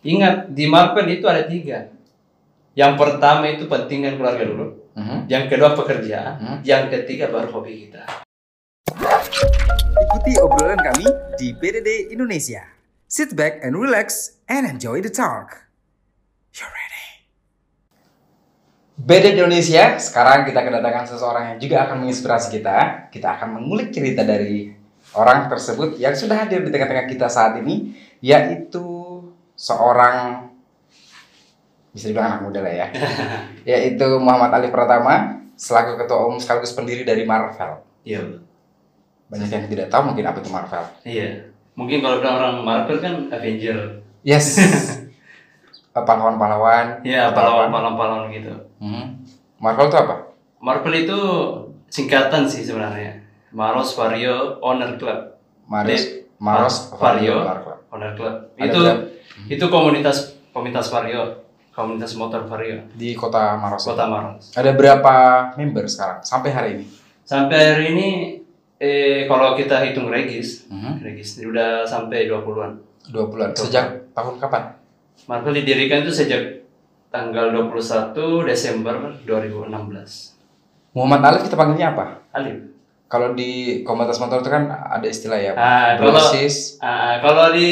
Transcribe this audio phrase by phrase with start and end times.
[0.00, 1.92] Ingat di Marvel itu ada tiga.
[2.72, 4.66] Yang pertama itu pentingkan keluarga dulu.
[4.96, 5.28] Mhm.
[5.28, 6.34] Yang kedua pekerjaan.
[6.40, 6.56] Mhm.
[6.64, 8.08] Yang ketiga baru hobi kita.
[10.00, 11.04] Ikuti obrolan kami
[11.36, 12.64] di BDD Indonesia.
[13.04, 15.68] Sit back and relax and enjoy the talk.
[16.56, 17.08] You're ready.
[18.96, 22.76] Beda di Indonesia, sekarang kita kedatangan seseorang yang juga akan menginspirasi kita.
[23.12, 24.72] Kita akan mengulik cerita dari
[25.12, 27.92] orang tersebut yang sudah hadir di tengah-tengah kita saat ini,
[28.24, 28.99] yaitu
[29.60, 30.48] seorang
[31.92, 32.86] bisa dibilang anak muda lah ya,
[33.76, 37.84] yaitu Muhammad Ali Pratama selaku ketua umum sekaligus pendiri dari Marvel.
[38.00, 38.40] Iya.
[39.28, 40.84] Banyak yang tidak tahu mungkin apa itu Marvel.
[41.04, 41.52] Iya.
[41.76, 44.00] Mungkin kalau bilang orang Marvel kan Avenger.
[44.24, 44.56] Yes,
[45.96, 47.04] pahlawan-pahlawan.
[47.04, 47.68] Iya, pahlawan.
[47.68, 48.54] pahlawan-pahlawan gitu.
[48.80, 49.20] Hmm.
[49.60, 50.16] Marvel itu apa?
[50.60, 51.20] Marvel itu
[51.92, 53.20] singkatan sih sebenarnya.
[53.52, 55.36] Maros Vario Honor Club.
[55.66, 57.44] Maros, Maros, Vario.
[57.90, 58.36] Honor Club.
[58.56, 59.02] Ada itu berapa?
[59.46, 60.16] itu komunitas
[60.50, 63.84] komunitas Vario, komunitas motor Vario, di kota Maros.
[63.84, 64.56] Kota Maros.
[64.56, 65.14] Ada berapa
[65.54, 66.86] member sekarang sampai hari ini?
[67.22, 68.08] Sampai hari ini
[68.80, 71.04] eh kalau kita hitung regis, Mhm.
[71.04, 72.80] regis udah sampai 20-an.
[73.12, 73.52] Dua bulan.
[73.52, 74.80] Dua Sejak tahun kapan?
[75.28, 76.64] Marvel didirikan itu sejak
[77.12, 80.40] tanggal 21 Desember 2016.
[80.90, 82.24] Muhammad Alif kita panggilnya apa?
[82.32, 82.56] Alif.
[83.10, 86.78] Kalau di komunitas motor itu kan ada istilah ya, Ah, kalau- Brosis.
[86.78, 87.70] Ah, kalau di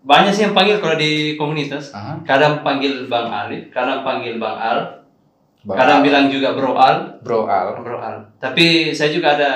[0.00, 1.90] banyak sih yang panggil kalau di komunitas.
[1.90, 2.22] Aha.
[2.22, 5.02] Kadang panggil Bang Alif, kadang panggil Bang Al,
[5.60, 6.04] Bang kadang Al.
[6.06, 7.66] bilang juga Bro Al, Bro Al.
[7.76, 8.16] Bro Al.
[8.38, 9.50] Tapi saya juga ada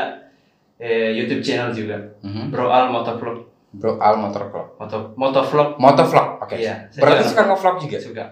[0.76, 2.50] eh, YouTube channel juga, Mhm.
[2.50, 4.66] Bro Al Motovlog, Bro Al Motor Club.
[4.74, 6.56] Moto Motovlog Motovlog, oke.
[6.56, 7.98] Iya, saya Berarti juga- suka nge-vlog juga?
[8.00, 8.24] juga.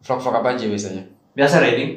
[0.00, 1.02] Vlog-vlog apa aja biasanya?
[1.32, 1.90] Biasa riding,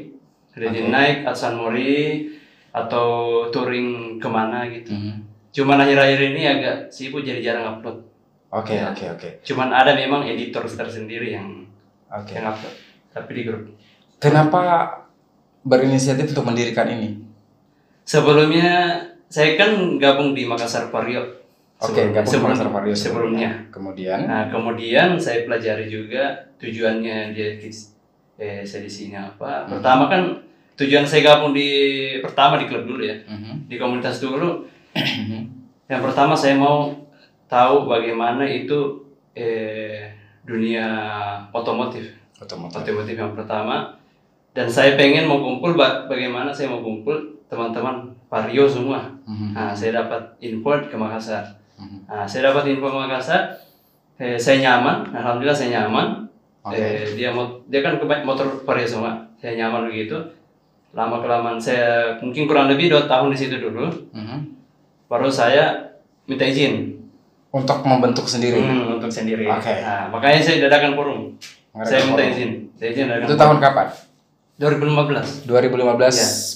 [0.53, 0.93] riding Oke.
[0.93, 2.27] naik Atsan Mori
[2.75, 3.07] atau
[3.49, 4.91] touring ke mana gitu.
[4.91, 5.13] Mhm.
[5.55, 8.03] Cuman akhir-akhir ini agak sibuk jadi jarang upload.
[8.51, 8.91] Oke, Ya.
[8.91, 9.29] oke, oke.
[9.41, 11.63] Cuman ada memang editor tersendiri yang
[12.11, 12.35] Oke.
[12.35, 12.75] yang upload,
[13.09, 13.63] tapi di grup.
[14.19, 14.91] Kenapa
[15.61, 17.23] berinisiatif untuk mendirikan ini?
[18.03, 21.23] Sebelumnya saya kan gabung di Makassar Vario.
[21.75, 23.51] Oke, Sebelum- gabung sebelum- Makassar Vario sebelumnya.
[23.67, 27.59] Kemudian, Nah kemudian saya pelajari juga tujuannya dia
[28.35, 29.63] eh, saya di sini apa.
[29.63, 29.79] Hmm.
[29.79, 30.23] Pertama kan
[30.75, 31.67] tujuan saya gabung di
[32.19, 33.65] pertama di klub dulu ya, Mhm.
[33.65, 34.63] di komunitas dulu.
[34.91, 35.39] Mhm.
[35.85, 36.91] Yang pertama saya mau
[37.45, 39.03] tahu bagaimana itu
[39.35, 40.87] eh, dunia
[41.51, 42.07] otomotif.
[42.35, 42.79] otomotif.
[42.79, 43.99] Otomotif yang pertama.
[44.51, 47.15] Dan saya pengen mau kumpul ba- bagaimana saya mau kumpul
[47.45, 49.03] teman-teman Vario semua.
[49.27, 49.51] Mhm.
[49.51, 51.43] Nah, saya dapat info ke Makassar.
[51.75, 52.07] Mhm.
[52.07, 53.59] Nah, saya dapat info ke Makassar.
[54.15, 56.23] Eh, saya nyaman, alhamdulillah saya nyaman.
[56.63, 56.79] Oke.
[56.79, 59.19] Eh, dia mau dia kan motor Vario semua.
[59.35, 60.15] Saya nyaman begitu.
[60.95, 63.91] Lama kelamaan saya mungkin kurang lebih dua tahun di situ dulu.
[64.09, 64.37] Mhm.
[65.05, 65.91] Baru saya
[66.25, 66.95] minta izin
[67.51, 68.57] Untuk membentuk sendiri.
[68.57, 69.43] hmm, untuk sendiri.
[69.45, 69.75] Oke.
[69.77, 71.19] Nah, makanya saya dadakan forum.
[71.77, 72.33] Saya minta forum.
[72.33, 72.51] izin.
[72.73, 73.43] Saya izin dadakan Itu forum.
[73.45, 73.87] tahun kapan?
[74.55, 75.43] 2015.
[75.43, 76.15] 2015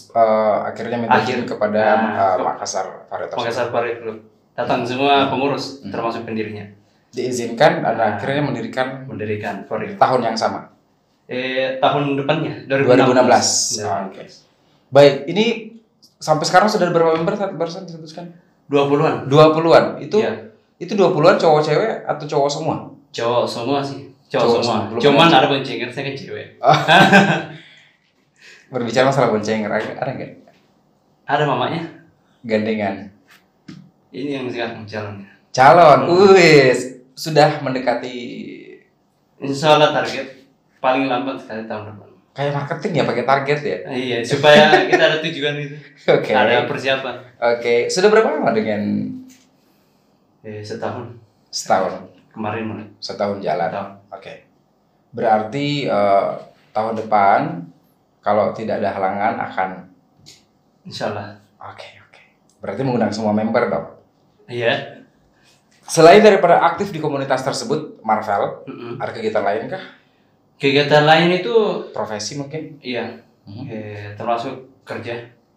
[0.10, 1.36] eh, akhirnya minta Akhir.
[1.36, 3.36] izin kepada Nah, ke- Makassar Varietas.
[3.36, 4.18] Makassar Vario Club.
[4.56, 5.88] Datang semua pengurus Hmm.
[5.90, 6.64] termasuk pendirinya
[7.10, 8.08] Diizinkan dan Nah.
[8.14, 9.96] akhirnya mendirikan mendirikan Vario.
[9.96, 10.72] tahun yang sama.
[11.30, 13.78] Eh tahun depannya 2016.
[13.78, 13.86] 2016.
[13.86, 14.26] Ah, Oke.
[14.90, 15.78] Baik, ini
[16.18, 18.34] sampai sekarang sudah berapa member barusan disebutkan?
[18.66, 19.30] 20-an.
[19.30, 19.86] 20-an.
[20.02, 20.50] Itu Iya.
[20.82, 22.76] itu 20-an cowok cewek atau cowok semua?
[23.14, 24.10] Cowok semua sih.
[24.30, 24.80] Cowok, Cowok semua.
[24.90, 25.02] semua.
[25.02, 26.48] Cuman ada boncengan saya kan cewek.
[28.70, 30.32] Berbicara masalah bonceng, ada ada nggak?
[31.26, 31.82] Ada mamanya.
[32.42, 33.10] Gandengan.
[34.10, 35.30] Ini yang sekarang jalannya.
[35.50, 36.34] Calon, Hmm.
[36.34, 38.18] wis sudah mendekati
[39.40, 40.39] Insya Allah target
[40.80, 42.08] paling lambat sekali tahun depan.
[42.30, 43.78] kayak marketing ya pakai target ya.
[43.86, 45.76] Iya, supaya kita ada tujuan itu.
[46.16, 46.32] Oke.
[46.32, 47.16] Ada persiapan.
[47.36, 48.82] Oke, sudah berapa lama dengan
[50.40, 51.20] Eh, setahun
[51.52, 52.08] setahun?
[52.32, 52.88] kemarin mulai.
[52.98, 54.00] Setahun jalan.
[54.08, 54.48] Oke.
[55.12, 56.30] Berarti eh,
[56.72, 57.40] tahun depan
[58.22, 59.70] kalau tidak ada halangan akan
[60.86, 61.36] Insya Allah.
[61.60, 62.22] Oke, oke.
[62.64, 63.88] Berarti mengundang semua member dong.
[64.48, 65.04] Iya.
[65.84, 68.96] Selain daripada aktif di komunitas tersebut, Marvel, Mm-mm.
[68.96, 69.82] ada kegiatan lain kah?
[70.60, 71.56] Kegiatan lain itu
[71.90, 72.76] Profesi mungkin?
[72.80, 73.08] iya,
[73.48, 73.64] Mhm.
[73.66, 75.16] eh, termasuk kerja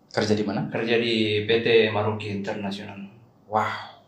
[0.08, 0.68] Kerja di mana?
[0.68, 3.00] kerja di PT Maruki Internasional.
[3.48, 3.98] Wow.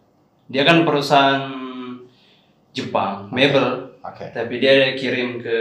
[0.47, 1.49] Dia kan perusahaan
[2.71, 4.29] Jepang, mebel, Oke.
[4.31, 5.59] tapi dia kirim ke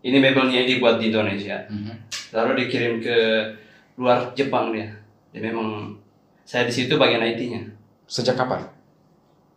[0.00, 1.94] ini mebelnya dibuat di Indonesia, Mhm.
[2.32, 3.16] lalu dikirim ke
[3.94, 4.88] luar Jepang dia.
[5.30, 5.94] Jadi memang
[6.42, 7.60] saya di situ bagian IT-nya,
[8.04, 8.64] Sejak kapan?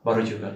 [0.01, 0.51] baru juga,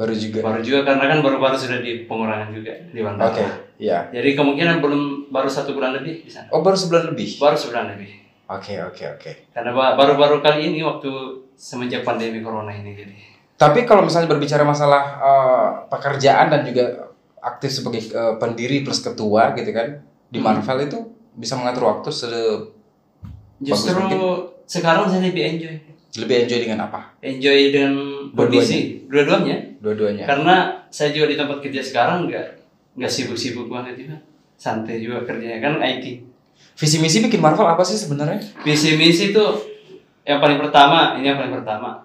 [0.00, 0.40] Baru juga.
[0.40, 3.28] baru juga karena kan baru-baru sudah di pengurangan juga di bandara.
[3.28, 3.44] Oke,
[3.76, 4.08] iya.
[4.08, 7.36] Jadi kemungkinan belum baru satu bulan lebih di sana, Oh, baru sebulan lebih.
[7.36, 8.08] baru sebulan lebih.
[8.48, 9.30] Oke, oke, oke.
[9.52, 11.12] Karena ba- baru-baru kali ini waktu
[11.52, 13.14] semenjak pandemi corona ini jadi.
[13.54, 19.52] Tapi kalau misalnya berbicara masalah eh, pekerjaan dan juga aktif sebagai eh, pendiri plus ketua
[19.52, 20.48] gitu kan di Hmm.
[20.50, 20.98] Marvel itu
[21.30, 22.30] bisa mengatur waktu se
[23.60, 24.00] Justru
[24.64, 25.76] sekarang saya lebih enjoy.
[26.18, 27.14] Lebih enjoy dengan apa?
[27.22, 27.94] Enjoy dengan
[28.34, 29.78] kondisi dua-duanya.
[29.78, 30.24] Dua-duanya.
[30.26, 30.56] Karena
[30.90, 32.46] saya juga di tempat kerja sekarang nggak
[32.98, 34.16] nggak sibuk-sibuk banget juga.
[34.58, 36.26] Santai juga kerjanya kan IT.
[36.76, 38.42] Visi misi bikin Marvel apa sih sebenarnya?
[38.66, 39.44] Visi misi itu
[40.26, 42.04] yang paling pertama, ini yang paling pertama.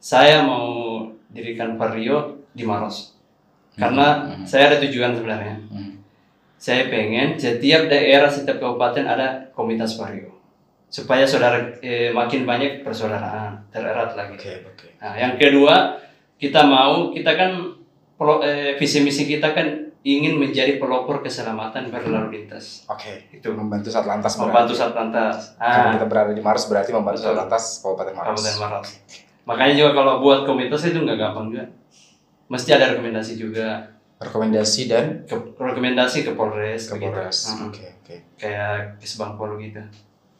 [0.00, 1.00] Saya mau
[1.30, 3.14] dirikan Vario di Maros.
[3.74, 4.46] Karena Hmm.
[4.46, 5.58] saya ada tujuan sebenarnya.
[5.70, 5.98] Hmm.
[6.58, 10.30] Saya pengen setiap daerah, setiap kabupaten ada komunitas Vario.
[10.94, 14.38] Supaya saudara eh, makin banyak persaudaraan, tererat lagi.
[14.38, 14.86] Oke, oke.
[15.02, 15.98] Nah, yang kedua,
[16.38, 17.50] kita mau, kita kan
[18.46, 22.86] eh, visi misi kita kan ingin menjadi pelopor keselamatan berlalu lintas.
[22.86, 23.26] Oke.
[23.34, 24.82] Itu Membantu Satlantas membantu berarti.
[24.86, 25.36] Satlantas.
[25.58, 27.30] Karena Ah, kita berada di Maros berarti membantu Betul.
[27.34, 28.28] Satlantas Kabupaten Maros.
[28.38, 28.88] Kabupaten Maros.
[29.50, 31.64] Makanya juga kalau buat komunitas itu nggak gampang juga.
[32.46, 33.68] Mesti ada rekomendasi juga.
[34.20, 37.02] Rekomendasi dan Ke, rekomendasi ke Polres, ke.
[37.02, 37.50] Polres.
[37.66, 38.14] Oke, oke.
[38.38, 39.82] Kayak ke Sebangpol gitu.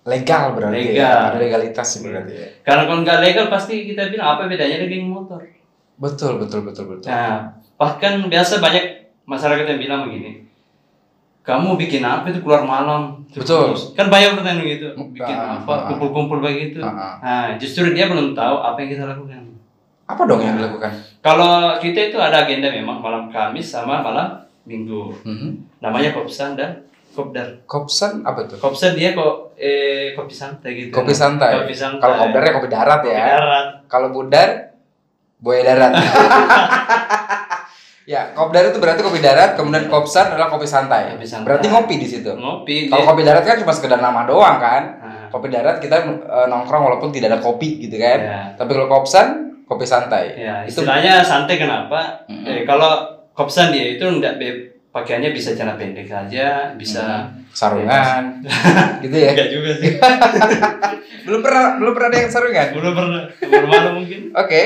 [0.05, 1.01] Legal berarti Legal.
[1.01, 1.13] ya.
[1.33, 2.49] Ada legalitas sih berarti ya.
[2.61, 5.41] Karena kalau nggak legal pasti kita bilang apa bedanya dengan geng motor.
[5.97, 7.09] Betul, betul, betul, betul.
[7.09, 8.85] Nah, bahkan biasa banyak
[9.25, 10.45] masyarakat yang bilang begini,
[11.41, 13.25] kamu bikin apa itu keluar malam?
[13.33, 13.73] Betul.
[13.73, 13.97] Terus.
[13.97, 16.85] Kan banyak pertanyaan gitu, bikin Ah, apa, kumpul-kumpul begitu.
[16.85, 17.15] Ah, ah.
[17.21, 19.41] Nah, justru dia belum tahu apa yang kita lakukan.
[20.05, 20.93] Apa dong yang dilakukan?
[21.25, 25.13] Kalau kita itu ada agenda memang malam Kamis sama malam Minggu.
[25.25, 25.81] Mhm.
[25.85, 27.61] Namanya Kopsan dan Kopdar.
[27.69, 28.57] Kopsan apa tuh?
[28.57, 30.93] Kopsan dia kok eh kopi santai gitu.
[30.93, 31.53] Kopi santai.
[31.61, 32.01] Kopi santai.
[32.01, 33.25] Kalau kopdar ya kopi darat Kopi ya.
[33.33, 33.67] darat.
[33.87, 34.49] Kalau budar
[35.39, 35.93] buaya darat.
[38.05, 41.17] ya, kopdar itu berarti kopi darat, kemudian kopsan adalah kopi santai.
[41.17, 41.47] Kopi santai.
[41.47, 42.31] Berarti ngopi di situ.
[42.31, 42.89] Ngopi.
[42.89, 44.83] Kalau kopi darat kan cuma sekedar nama doang kan.
[45.01, 48.19] Nah, Kopi darat kita eh, nongkrong walaupun tidak ada kopi gitu kan.
[48.21, 48.41] ya.
[48.55, 49.27] Tapi kalau kopsan
[49.65, 50.37] kopi santai.
[50.37, 52.23] Ya, Itu istilahnya santai kenapa?
[52.29, 52.45] Mm-mm.
[52.45, 53.03] Eh, kalau
[53.33, 58.39] kopsan dia itu enggak be- pakaiannya bisa celana pendek saja, bisa sarungan
[59.03, 59.35] gitu ya.
[59.35, 59.99] enggak juga sih.
[61.27, 62.69] Belum pernah belum pernah ada yang sarungan.
[62.77, 64.29] Belum pernah, baru malu mungkin.
[64.31, 64.63] Oke.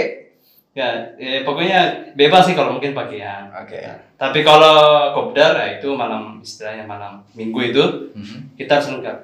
[0.74, 3.46] Ya, eh, pokoknya bebas sih kalau mungkin pakaian.
[3.54, 3.78] Oke.
[4.14, 4.74] Tapi kalau
[5.14, 8.58] kopdar ya itu malam istilahnya malam minggu itu Mhm.
[8.58, 9.18] kita harus lengkap.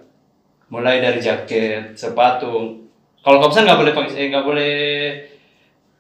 [0.71, 2.87] Mulai dari jaket, sepatu.
[3.21, 4.75] Kalau kopsan nggak boleh pakai, eh, nggak boleh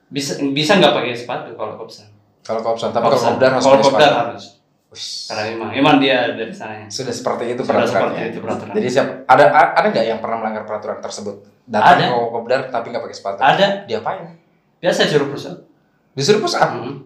[0.07, 2.07] bisa bisa nggak pakai sepatu kalau kopsan.
[2.43, 4.45] Kalau kopsan, tapi kalau kopdar harus Kalau kopdar harus.
[4.95, 6.87] Karena memang, emang dia dari sananya.
[6.87, 8.15] Sudah seperti itu Sudah peraturannya.
[8.15, 8.73] seperti itu peraturan.
[8.79, 9.45] Jadi siap ada
[9.75, 11.37] ada nggak yang pernah melanggar peraturan tersebut?
[11.65, 12.07] Datang Ada.
[12.13, 13.39] ke kopdar tapi nggak pakai sepatu.
[13.41, 13.67] Ada.
[13.85, 14.25] Diapain?
[14.79, 15.57] Biasa suruh pusat.
[16.15, 16.71] Disuruh push up.
[16.71, 17.03] Hmm.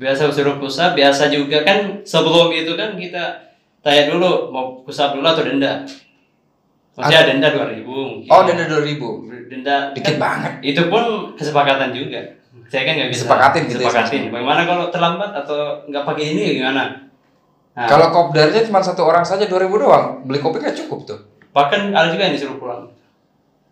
[0.00, 3.52] Biasa suruh pusat, biasa juga kan sebelum itu kan kita
[3.84, 5.84] tanya dulu mau pusat dulu atau denda.
[6.96, 8.28] Maksudnya denda 2000 mungkin.
[8.28, 9.48] Oh, denda 2000.
[9.50, 10.52] Denda Dikit kan banget.
[10.62, 12.20] Itu pun kesepakatan juga.
[12.70, 14.06] Saya kan nggak bisa Disepakatin gitu ya, Disepakatin.
[14.06, 14.30] sebenarnya.
[14.30, 15.58] Bagaimana kalau terlambat atau
[15.90, 16.82] nggak pakai ini ya gimana?
[17.70, 20.06] Nah, Kalau kopdarnya cuma satu orang saja 2000 doang.
[20.26, 21.20] Beli kopi nggak cukup tuh.
[21.50, 22.86] bahkan ada juga yang disuruh pulang.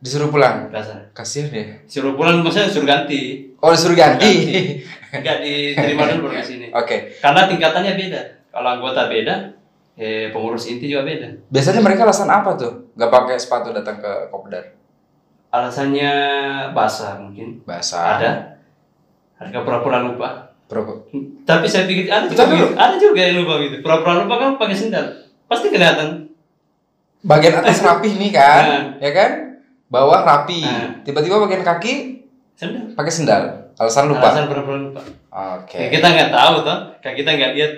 [0.03, 0.71] Disuruh pulang.
[0.71, 1.15] Biasa.
[1.15, 1.67] Kasihan ya.
[1.87, 3.50] Suruh pulang maksudnya suruh ganti.
[3.59, 4.31] Oh, disuruh ganti.
[5.15, 6.71] Enggak diterima dulu baru sini.
[6.81, 7.19] Oke.
[7.19, 8.21] Karena tingkatannya beda.
[8.50, 9.35] Kalau anggota beda,
[9.95, 11.27] eh, pengurus inti juga beda.
[11.50, 12.95] Biasanya mereka alasan apa tuh?
[12.99, 14.75] Nggak pakai sepatu datang ke kopdar.
[15.55, 16.12] Alasannya
[16.75, 17.62] basah mungkin.
[17.62, 18.19] Basah.
[18.19, 18.31] Ada.
[19.39, 20.48] Ada pura-pura lupa.
[20.69, 21.09] Pro-
[21.43, 22.76] Tapi saya pikir ada juga, gitu.
[22.76, 23.81] ada juga yang lupa gitu.
[23.81, 25.07] Pura-pura lupa kan pakai sendal.
[25.49, 26.28] Pasti kelihatan.
[27.19, 28.85] Bagian atas rapih nih kan, Nah.
[29.00, 29.31] ya kan?
[29.88, 30.61] Bawah rapi.
[30.61, 31.00] Nah.
[31.02, 32.21] Tiba-tiba bagian kaki
[32.54, 32.92] Sendal.
[32.92, 33.42] pakai sendal.
[33.75, 34.28] Alasan lupa.
[34.28, 35.00] Alasan pura-pura lupa.
[35.57, 35.81] Oke.
[35.81, 36.78] Ya, kita nggak tahu toh.
[37.00, 37.73] Kayak kita nggak lihat.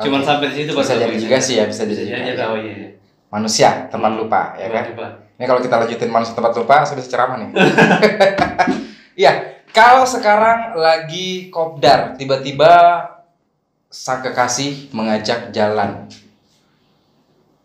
[0.00, 0.26] Cuman Oke.
[0.26, 1.22] sampai di situ Bisa jadi tahu.
[1.22, 2.72] juga sih ya, bisa jadi Bisa jadi oh iya.
[2.74, 2.88] iya.
[3.28, 4.84] Manusia tempat lupa, ya kan?
[4.88, 5.06] Lupa.
[5.36, 7.48] Ini kalau kita lanjutin manusia tempat lupa, sudah ceramah nih.
[9.12, 9.32] Iya,
[9.70, 12.70] kalau sekarang lagi kopdar, tiba-tiba
[13.90, 16.06] sang kekasih mengajak jalan.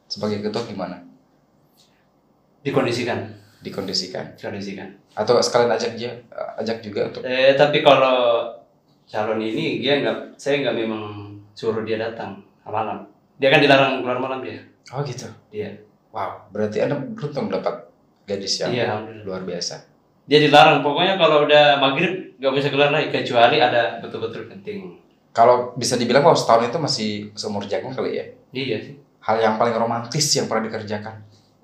[0.09, 1.01] Sebagai ketua gimana?
[2.65, 3.29] Dikondisikan.
[3.61, 4.37] Dikondisikan.
[4.37, 4.89] Dikondisikan.
[5.13, 6.11] Atau sekalian ajak dia,
[6.57, 8.49] ajak juga untuk Eh, tapi kalau
[9.05, 11.03] calon ini dia nggak, saya nggak memang
[11.53, 13.05] suruh dia datang malam.
[13.37, 14.61] Dia kan dilarang keluar malam dia.
[14.93, 15.29] Oh gitu.
[15.53, 15.73] Dia.
[16.09, 17.91] Wow, berarti Anda beruntung dapat
[18.25, 18.85] gadis yang Iya,
[19.27, 19.94] luar biasa.
[20.25, 20.81] Dia dilarang.
[20.81, 24.99] Pokoknya kalau udah maghrib nggak bisa keluar lagi kecuali ada betul-betul penting.
[25.35, 28.25] Kalau bisa dibilang bahwa setahun itu masih seumur jagung kali ya.
[28.55, 28.95] Iya sih.
[29.19, 31.15] Hal yang paling romantis yang pernah dikerjakan.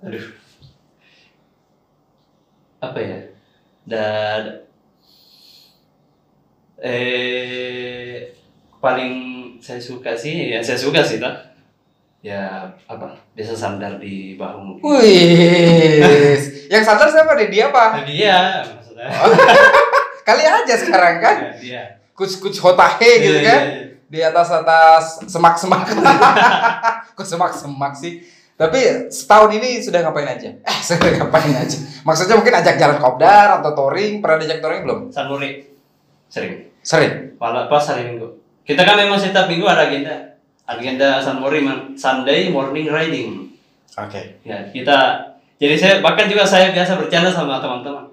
[0.03, 0.25] Aduh.
[2.81, 3.19] Apa ya?
[3.85, 4.65] Dan
[6.81, 8.33] eh
[8.81, 9.13] paling
[9.61, 11.50] saya suka sih, ya saya suka sih tak.
[12.21, 13.17] Ya apa?
[13.33, 14.83] Biasa sandar di bahu mungkin.
[14.85, 16.37] Wih,
[16.69, 17.49] yang sadar siapa deh?
[17.49, 17.97] Dia apa?
[17.97, 19.09] Nah, dia maksudnya.
[20.29, 21.35] Kali aja sekarang kan.
[21.57, 21.97] Iya.
[22.13, 23.61] Kuc-kuc hotahe gitu Iya, kan.
[23.65, 23.85] iya, iya.
[24.05, 25.81] Di atas-atas semak-semak.
[27.17, 28.21] Kok semak-semak sih?
[28.53, 30.53] Tapi setahun ini sudah ngapain aja?
[30.53, 31.77] Eh, sudah ngapain aja?
[32.05, 34.21] Maksudnya mungkin ajak jalan kopdar atau touring.
[34.21, 34.99] Pernah diajak touring belum?
[35.09, 35.73] San Muri
[36.29, 36.69] sering.
[36.85, 37.33] Sering.
[37.41, 38.37] Malah pas hari Minggu.
[38.61, 40.30] Kita kan memang setiap minggu ada agenda.
[40.65, 43.51] Agenda Muri man- Sunday morning riding.
[43.97, 44.39] Oke.
[44.41, 44.97] Ya, kita
[45.57, 48.07] jadi saya bahkan juga saya biasa bercanda sama teman-teman.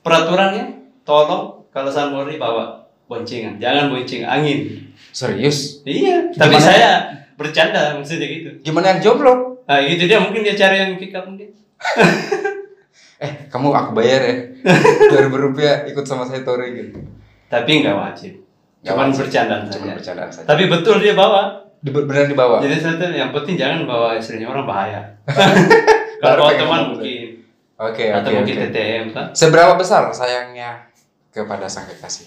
[0.00, 0.64] Peraturannya
[1.02, 4.86] tolong kalau San Muri bawa boncengan, jangan bonceng angin.
[5.10, 5.82] Serius?
[5.82, 6.64] Iya, tapi Gimana?
[6.64, 6.90] saya
[7.36, 8.50] bercanda maksudnya gitu.
[8.62, 9.60] Gimana yang jomblo?
[9.66, 11.50] Nah, itu dia mungkin dia cari yang pick up mungkin.
[13.16, 14.36] Eh, kamu aku bayar ya.
[15.08, 17.00] 2000 rupiah ikut sama saya touring gitu.
[17.48, 18.44] Tapi nggak wajib.
[18.84, 19.24] Cuman wajib.
[19.24, 19.96] bercandaan Cuma saja.
[19.96, 20.44] bercandaan saja.
[20.44, 21.64] Tapi betul dia bawa.
[21.86, 22.58] Di, beneran dibawa.
[22.58, 25.00] Jadi saya tuh yang penting jangan bawa istrinya orang bahaya.
[26.22, 28.62] Kalau bawa teman mungkin Oke, atau oke, mungkin oke.
[28.72, 29.26] TTM kan.
[29.36, 30.88] Seberapa besar sayangnya
[31.28, 32.24] kepada sang kekasih?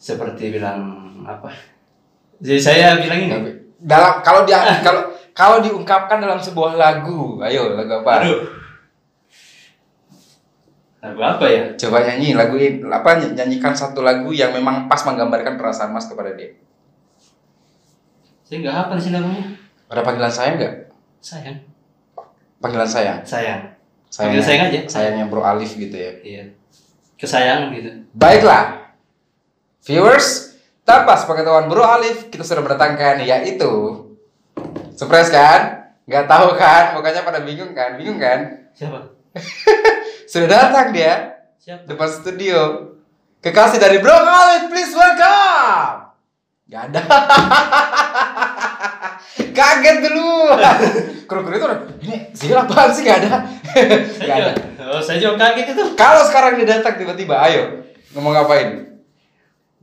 [0.00, 0.80] Seperti bilang
[1.28, 1.52] apa?
[2.40, 3.36] Jadi saya bilang ini.
[3.76, 8.24] Dalam kalau dia kalau kalau diungkapkan dalam sebuah lagu, ayo lagu apa?
[8.24, 8.59] Aduh.
[11.00, 11.62] Lagu apa ya?
[11.80, 12.60] Coba nyanyi lagu
[12.92, 16.52] apa ny- nyanyikan satu lagu yang memang pas menggambarkan perasaan Mas kepada dia.
[18.44, 19.56] Saya nggak hafal sih lagunya.
[19.88, 20.74] Ada panggilan sayang nggak?
[21.24, 21.56] Sayang.
[22.60, 23.18] Panggilan sayang.
[23.24, 23.60] Sayang.
[24.10, 24.80] Sayangnya, Panggil sayang aja.
[24.90, 26.12] Sayangnya Bro Alif gitu ya.
[26.20, 26.42] Iya.
[27.14, 27.90] Kesayangan gitu.
[28.10, 28.90] Baiklah.
[29.86, 33.70] Viewers, tanpa sepengetahuan Bro Alif, kita sudah mendatangkan yaitu
[34.98, 35.94] Surprise kan?
[36.10, 36.98] Nggak tahu kan?
[36.98, 37.94] Makanya pada bingung kan?
[37.96, 38.68] Bingung kan?
[38.74, 38.98] Siapa?
[40.30, 41.90] Sudah datang dia Siapa?
[41.90, 42.86] depan studio.
[43.42, 46.14] Kekasih dari Bro Alif, please welcome.
[46.70, 47.02] Gak ada.
[49.58, 50.54] Kaget dulu.
[51.28, 53.42] Kru-kru itu udah, ini siapa apaan sih gak ada?
[54.14, 54.52] Saya Gak ada.
[54.86, 55.84] Oh, saya juga kaget itu.
[55.98, 57.82] Kalau sekarang dia datang tiba-tiba, ayo
[58.14, 59.02] ngomong ngapain?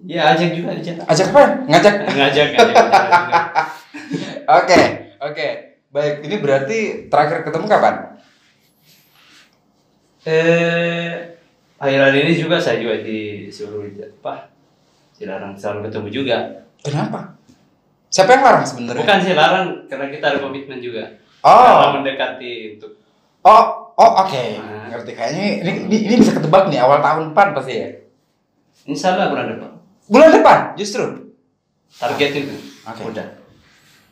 [0.07, 1.03] Ya ajak juga ajak.
[1.11, 1.43] Ajak apa?
[1.67, 1.95] Ngajak.
[2.07, 2.85] Ngajak ngajak.
[2.87, 3.43] ngajak.
[4.63, 4.79] Oke,
[5.19, 5.47] oke.
[5.91, 6.79] Baik, ini berarti
[7.11, 8.15] terakhir ketemu kapan?
[10.25, 11.13] Eh,
[11.77, 13.85] akhir ini juga saya juga disuruh
[14.23, 14.49] apa?
[15.17, 16.37] Dilarang selalu ketemu juga.
[16.81, 17.37] Kenapa?
[18.07, 19.03] Siapa yang larang sebenarnya?
[19.03, 21.03] Bukan sih larang karena kita ada komitmen juga.
[21.43, 22.97] Karena Oh, mendekati untuk
[23.45, 24.43] oh, oh, oke.
[24.57, 24.89] Nah.
[24.91, 27.89] Ngerti kayaknya ini, ini ini bisa ketebak nih awal tahun depan pasti ya.
[28.87, 29.71] Insya Allah bulan depan.
[30.07, 31.35] Bulan depan justru.
[31.99, 32.55] Target itu.
[32.87, 33.01] Oke.
[33.11, 33.27] Udah.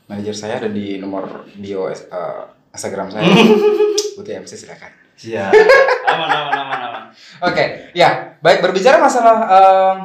[0.06, 2.44] Manajer saya ada di nomor bio eh,
[2.76, 3.26] Instagram saya.
[4.20, 5.05] Butuh MC silakan.
[5.16, 5.52] Siap.
[6.12, 7.04] Aman aman aman aman.
[7.44, 9.98] Oke, ya baik berbicara masalah em,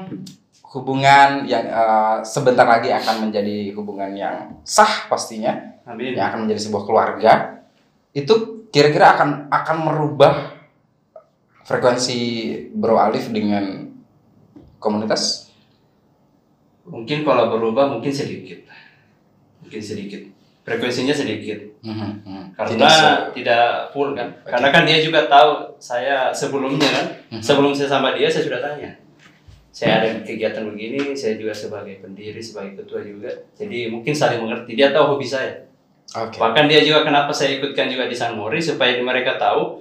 [0.70, 6.14] hubungan yang eh, sebentar lagi akan menjadi hubungan yang sah pastinya, Amin.
[6.14, 7.62] yang akan menjadi sebuah keluarga,
[8.14, 10.34] itu kira-kira akan akan merubah
[11.66, 12.18] frekuensi
[12.74, 13.90] Bro Alif dengan
[14.82, 15.50] komunitas?
[16.88, 18.66] Mungkin kalau berubah mungkin sedikit.
[19.62, 20.39] Mungkin sedikit.
[20.60, 21.56] Frekuensinya sedikit.
[21.80, 22.44] Mhm, mhm.
[22.52, 23.00] Karena Tidak
[23.32, 24.28] tidak full kan.
[24.28, 24.52] Oke.
[24.52, 27.06] Karena kan dia juga tahu saya sebelumnya kan.
[27.32, 27.42] Mhm.
[27.42, 28.92] Sebelum saya sama dia saya sudah tanya.
[29.70, 33.30] Saya ada kegiatan begini, saya juga sebagai pendiri, sebagai ketua juga.
[33.56, 34.76] Jadi mungkin saling mengerti.
[34.76, 35.64] Dia tahu hobi saya.
[36.12, 36.36] Oke.
[36.36, 39.80] Bahkan dia juga kenapa saya ikutkan juga di San Mori supaya mereka tahu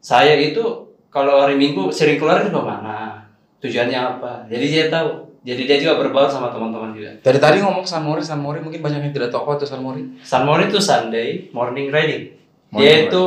[0.00, 0.62] saya itu
[1.10, 3.26] kalau hari Minggu sering keluar di mana,
[3.60, 4.46] tujuannya apa.
[4.46, 5.19] Jadi dia tahu.
[5.40, 7.16] Jadi dia juga berbaur sama teman-teman juga.
[7.24, 9.80] Dari tadi ngomong San Mori, San Mori mungkin banyak yang tidak tahu apa itu San
[9.80, 10.02] Mori.
[10.20, 12.36] San Mori itu Sunday morning riding.
[12.68, 13.22] Morning Dia itu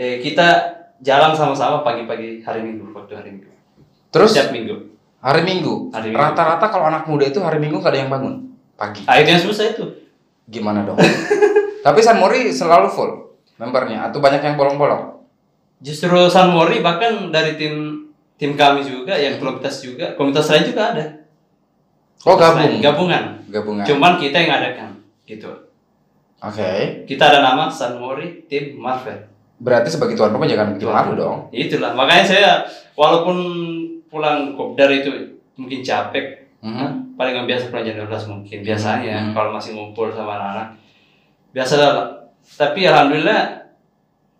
[0.00, 0.48] eh, kita
[1.00, 3.52] jalan sama-sama pagi-pagi hari Minggu waktu hari Minggu.
[4.08, 4.76] Terus Setiap Minggu.
[5.20, 9.04] hari Minggu, rata-rata kalau anak muda itu hari Minggu nggak ada yang bangun pagi.
[9.04, 9.84] Ah itu yang susah itu.
[10.48, 10.96] Gimana dong?
[11.84, 13.10] Tapi San Mori selalu full
[13.60, 15.20] membernya atau banyak yang bolong-bolong?
[15.80, 17.89] Justru San Mori bahkan dari tim
[18.40, 21.04] tim kami juga yang komunitas juga komunitas lain juga ada.
[22.20, 23.24] Oh gabung, lain, gabungan.
[23.46, 23.84] gabungan.
[23.84, 24.90] Cuman kita yang adakan
[25.24, 25.52] gitu.
[26.40, 29.28] Oke, Kita ada nama San Mori Tim Marvel.
[29.60, 31.38] berarti sebagai tuan rumah jangan bikin malu dong.
[31.52, 32.50] Itulah makanya saya
[32.96, 33.36] walaupun
[34.08, 35.12] pulang kopdar itu
[35.52, 37.12] mungkin capek, Mhm.
[37.12, 39.32] paling nggak biasa pulang jam 12 mungkin biasanya Hmm.
[39.36, 40.68] kalau masih ngumpul sama anak-anak
[41.52, 41.92] biasa lah.
[42.40, 43.68] Tapi alhamdulillah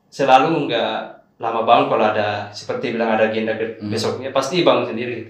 [0.08, 3.88] selalu nggak lama bangun kalau ada seperti bilang ada agenda Hmm.
[3.88, 5.24] besoknya pasti bangun sendiri.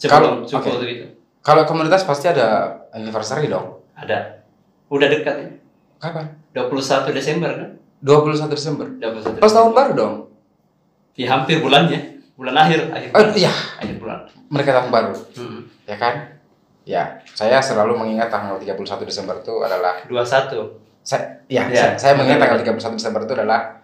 [0.00, 0.86] Kalau- Sebelum subuh oke.
[0.88, 1.06] itu
[1.42, 3.82] Kalau komunitas pasti ada anniversary dong.
[3.92, 4.46] ada.
[4.86, 5.48] Udah dekat ya.
[5.98, 6.26] Kapan?
[6.54, 7.70] 21 Desember kan?
[7.98, 8.86] 21 Desember.
[8.86, 9.74] 21 Pas tahun Desember.
[9.74, 10.14] baru dong.
[11.14, 12.22] Ya hampir bulannya.
[12.32, 13.34] Bulan akhir, akhir Oh bulan.
[13.36, 14.18] iya, Akhir bulan.
[14.48, 15.60] mereka tahun baru, Hmm.
[15.84, 16.14] ya kan?
[16.82, 20.80] Ya, saya selalu mengingat tanggal 31 Desember itu adalah 21.
[21.02, 21.94] saya, ya, Ya.
[21.94, 23.81] saya, saya mengingat tanggal 31 Desember itu adalah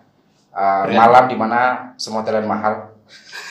[0.58, 2.98] uh, malam di mana semua hotel mahal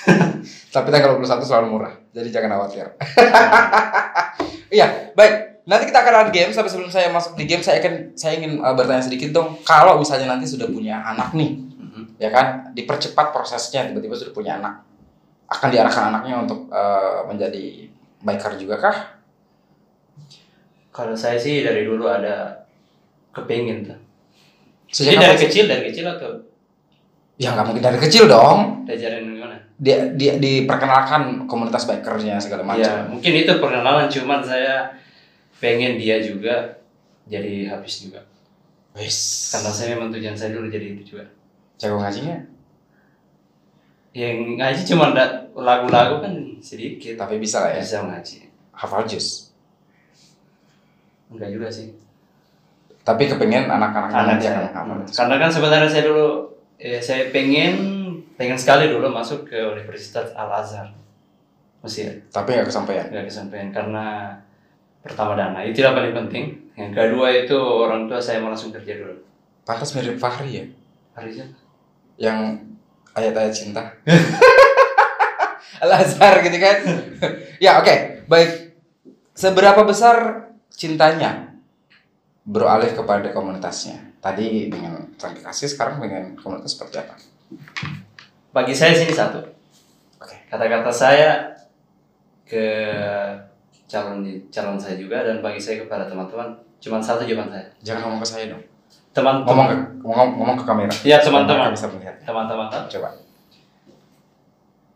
[0.76, 2.86] Tapi tanggal 21 selalu murah, jadi jangan khawatir.
[4.68, 5.64] Iya, baik.
[5.64, 6.52] Nanti kita akan ada game.
[6.52, 9.56] Tapi sebelum saya masuk di game, saya akan saya ingin uh, bertanya sedikit dong.
[9.64, 12.20] Kalau misalnya nanti sudah punya anak nih, Mhm.
[12.20, 13.88] ya kan, dipercepat prosesnya.
[13.88, 14.84] Tiba-tiba sudah punya anak,
[15.48, 17.88] akan diarahkan anaknya untuk uh, menjadi
[18.20, 18.98] biker juga kah?
[20.92, 22.68] Kalau saya sih dari dulu ada
[23.32, 24.00] kepengen tuh.
[24.92, 26.44] Sejak Jadi dari kecil, dari kecil atau
[27.38, 28.82] Ya nggak mungkin dari kecil dong.
[28.90, 29.56] diajarin gimana?
[29.78, 32.82] Dia, dia diperkenalkan komunitas bikernya segala macam.
[32.82, 34.90] Ya, mungkin itu perkenalan cuman saya
[35.62, 36.82] pengen dia juga
[37.30, 38.26] jadi habis juga.
[38.98, 39.54] Wis.
[39.54, 41.30] Karena saya memang tujuan saya dulu jadi itu juga.
[41.78, 42.42] Jago ngajinya,
[44.18, 45.14] Yang ngaji cuma
[45.54, 47.14] lagu-lagu kan sedikit.
[47.22, 47.86] tapi bisa lah ya.
[47.86, 48.50] Bisa ngaji.
[48.74, 49.54] Hafal jus.
[51.30, 51.94] Enggak juga sih.
[53.06, 54.58] Tapi kepengen anak-anaknya Anak nanti saya.
[54.58, 54.98] akan hafal.
[55.14, 56.28] Karena kan sebenarnya saya dulu
[56.78, 57.76] eh, saya pengen
[58.38, 60.94] pengen sekali dulu masuk ke Universitas Al Azhar
[61.82, 62.22] Mesir.
[62.30, 63.06] Tapi nggak kesampaian.
[63.10, 64.38] Nggak kesampaian karena
[65.02, 66.54] pertama dana itu yang paling penting.
[66.78, 69.18] Yang kedua itu orang tua saya mau langsung kerja dulu.
[69.66, 70.66] Pantas mirip Fahri ya,
[71.18, 71.50] Harusnya
[72.16, 72.56] yang
[73.18, 73.84] ayat-ayat cinta.
[75.84, 76.78] Al Azhar gitu kan.
[77.66, 78.78] ya oke, baik.
[79.38, 81.54] Seberapa besar cintanya
[82.42, 84.07] Bro Alif kepada komunitasnya?
[84.18, 87.16] Tadi dengan kasih, sekarang dengan komunitas seperti apa?
[88.58, 89.38] bagi saya sini satu.
[90.18, 90.34] Oke.
[90.50, 91.54] Kata-kata saya
[92.42, 92.66] ke
[93.86, 97.68] calon calon saya juga dan bagi saya kepada teman-teman cuma satu jawaban saya.
[97.86, 98.64] Jangan ngomong ke saya dong.
[99.14, 99.46] Teman-teman.
[99.46, 100.94] Ngomong ke ngomong, ngomong ke kamera.
[101.06, 101.70] Iya, teman-teman.
[101.70, 102.18] bisa melihat.
[102.26, 102.68] Teman-teman.
[102.70, 103.10] Coba.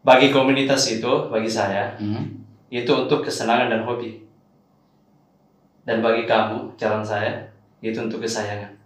[0.02, 2.42] Bagi komunitas itu, bagi saya, Hmm.
[2.74, 4.26] itu untuk kesenangan dan hobi.
[5.86, 7.46] Dan bagi kamu, calon saya,
[7.86, 8.81] itu untuk kesayangan.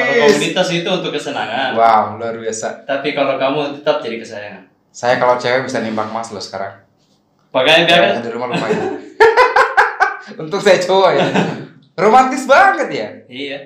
[0.00, 2.84] Kalau komunitas itu untuk kesenangan, Wow, luar biasa.
[2.84, 4.62] tapi kalau kamu tetap jadi kesayangan.
[4.90, 6.82] Saya kalau cewek bisa nembak mas loh sekarang.
[7.50, 8.98] Makanya biar Ceweknya di rumah lumayan.
[10.42, 11.26] Untuk saya cowok ya.
[11.94, 13.08] Romantis banget ya.
[13.26, 13.58] iya.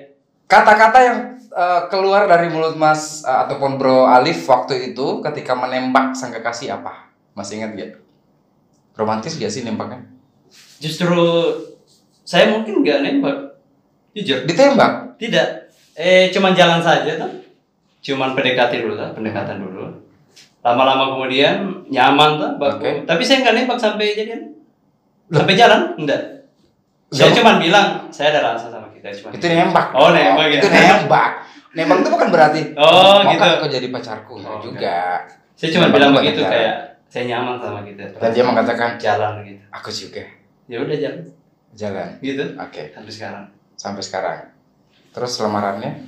[0.45, 6.13] Kata-kata yang eh, keluar dari mulut Mas eh, ataupun Bro Alif waktu itu ketika menembak
[6.13, 7.09] sang kekasih apa?
[7.33, 7.91] Masih ingat gak?
[8.93, 10.05] Romantis gak sih nembaknya?
[10.77, 11.13] Justru
[12.25, 13.37] saya mungkin nggak nembak,
[14.17, 14.43] jujur.
[14.43, 15.15] Ditembak?
[15.21, 15.47] Tidak.
[15.95, 17.31] Eh, cuman jalan saja tuh.
[18.01, 19.85] Cuman PDKT dulu tuh, pendekatan dulu.
[20.59, 22.81] Lama-lama kemudian nyaman tuh, baku.
[22.81, 22.91] Oke.
[23.05, 24.41] Tapi saya nggak nembak sampai jadian.
[25.29, 26.21] Sampai jalan, enggak.
[27.13, 29.29] Saya cuman bilang, saya ada rasa sama kita cuma.
[29.31, 29.93] Itu nembak.
[29.93, 30.57] Oh, nembak ya.
[30.57, 31.31] Itu nembak.
[31.75, 33.43] Nembak itu bukan berarti Oh, mau gitu.
[33.43, 35.21] kan kau jadi pacarku Oh, juga.
[35.53, 36.75] Saya cuma bilang itu begitu kayak
[37.07, 38.03] saya nyaman sama kita.
[38.17, 39.61] Dan dia mengatakan jalan gitu.
[39.69, 40.23] aku juga
[40.65, 41.23] Ya udah jalan.
[41.75, 42.09] Jalan.
[42.23, 42.55] Gitu.
[42.55, 43.45] Oke, Sampai sekarang.
[43.75, 44.39] sampai sekarang.
[45.11, 46.07] Terus lamarannya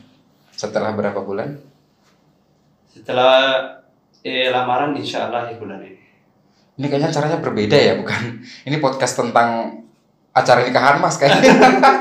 [0.56, 1.60] setelah berapa bulan?
[2.88, 3.62] Setelah
[4.23, 5.99] eh, lamaran insya Allah ya bulan ini.
[6.77, 8.39] Ini kayaknya caranya berbeda ya, bukan?
[8.63, 9.82] Ini podcast tentang
[10.32, 11.51] acara nikahan mas kayaknya.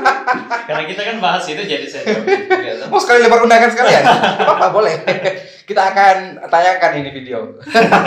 [0.67, 2.21] Karena kita kan bahas itu jadi saya.
[2.91, 4.03] Mau sekali lebar undangan sekalian?
[4.43, 4.93] Apa boleh?
[5.63, 7.55] Kita akan tayangkan ini video.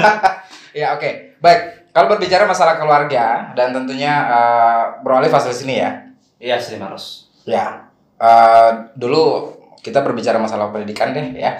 [0.81, 1.80] ya oke, baik.
[1.91, 5.91] Kalau berbicara masalah keluarga dan tentunya eh, Bro Alif asli sini ya.
[6.39, 7.29] Iya, Sri Maros.
[7.45, 11.57] Ya, eh, dulu kita berbicara masalah pendidikan deh ya.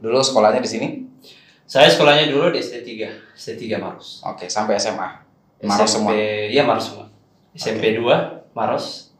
[0.00, 0.88] Dulu sekolahnya di sini.
[1.62, 4.26] Saya sekolahnya dulu di SD 3, SD 3 Maros.
[4.26, 5.06] Oke, sampai SMA.
[5.62, 6.10] Maros SMP, semua.
[6.50, 7.06] Iya, Maros semua.
[7.54, 9.14] SMP 2 Maros.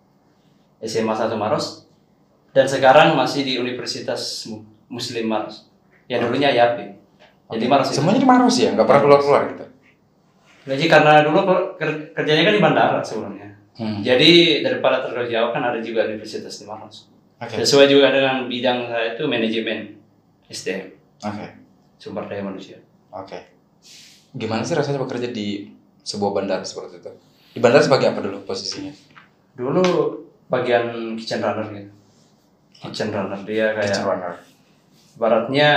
[0.83, 1.87] SMA 1 Maros.
[2.50, 5.70] Dan sekarang masih di Universitas Mu- Muslim Maros.
[6.11, 6.98] Yang dulunya YAP.
[7.55, 7.70] Jadi Oke.
[7.70, 8.03] Maros itu.
[8.03, 9.64] Semuanya di Maros ya, nggak pernah keluar-keluar gitu.
[10.60, 13.48] Jadi karena dulu ker- ker- kerjanya kan di bandara sebelumnya.
[13.74, 14.04] Hmm.
[14.04, 17.08] Jadi daripada terlalu jauh kan ada juga universitas di Maros.
[17.40, 17.56] Oke.
[17.56, 19.96] Sesuai juga dengan bidang saya itu manajemen
[20.46, 20.92] SDM,
[21.24, 21.46] Oke.
[21.96, 22.76] sumber daya manusia.
[23.08, 23.40] Oke.
[24.30, 27.10] Gimana sih rasanya bekerja di sebuah bandara seperti itu?
[27.50, 28.92] Di bandara sebagai apa dulu posisinya?
[29.56, 29.82] Dulu
[30.46, 31.90] bagian kitchen runner gitu.
[32.80, 34.34] Kitchen runner dia kayak Kitchen runner.
[35.16, 35.70] baratnya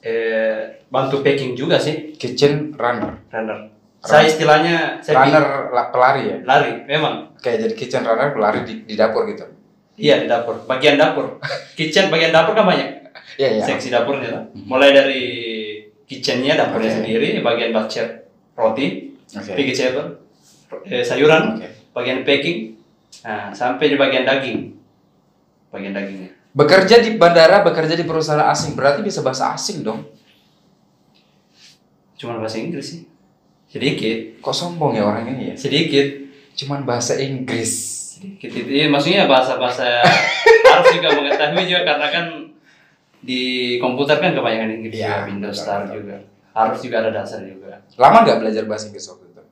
[0.00, 3.16] eh, bantu packing juga sih Kitchen runner.
[3.28, 3.58] runner.
[3.98, 6.36] Saya istilahnya saya runner la- pelari ya?
[6.46, 7.34] lari, memang.
[7.42, 9.42] Kayak jadi kitchen runner pelari di, di dapur gitu.
[9.98, 11.42] Iya di dapur, bagian dapur.
[11.78, 13.10] kitchen bagian dapur kan banyak.
[13.38, 13.62] Iya, iya.
[13.62, 14.44] Seksi dapurnya tuh.
[14.66, 15.22] Mulai dari
[16.06, 16.96] kitchennya dapurnya Oke.
[17.02, 18.06] sendiri, bagian batcher
[18.54, 19.52] roti, Oke.
[19.54, 20.08] vegetable,
[20.86, 21.68] eh, sayuran, Oke.
[21.94, 22.74] bagian packing,
[23.22, 24.72] nah, sampai di bagian daging,
[25.70, 26.30] bagian dagingnya.
[26.56, 30.08] Bekerja di bandara, bekerja di perusahaan asing, berarti bisa bahasa asing dong.
[32.18, 33.00] Cuma bahasa Inggris sih,
[33.68, 35.54] sedikit, Kok sombong ya orang ini ya?
[35.54, 36.06] sedikit,
[36.54, 37.70] Cuman bahasa Inggris.
[38.16, 38.66] sedikit itu.
[38.66, 40.02] Iya, maksudnya bahasa bahasa
[40.68, 42.26] harus juga mengetahui juga karena kan
[43.18, 43.42] di
[43.78, 45.94] komputer kan kebanyakan Inggris Iya, juga, Windows betul, Star betul.
[45.96, 46.16] juga.
[46.50, 47.72] Harus juga ada dasar juga.
[47.94, 49.42] Lama nggak belajar bahasa Inggris waktu itu?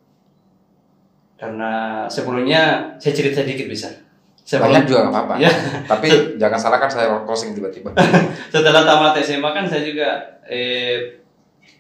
[1.36, 1.70] Karena
[2.08, 2.62] sebelumnya
[2.96, 3.88] saya cerita sedikit bisa.
[3.92, 5.34] Banyak Sebelum juga nggak apa-apa.
[5.36, 5.50] ya,
[5.84, 6.08] Tapi
[6.40, 7.90] jangan salahkan saya closing tiba-tiba.
[8.54, 10.08] setelah tamat SMA kan saya juga
[10.42, 11.22] eh,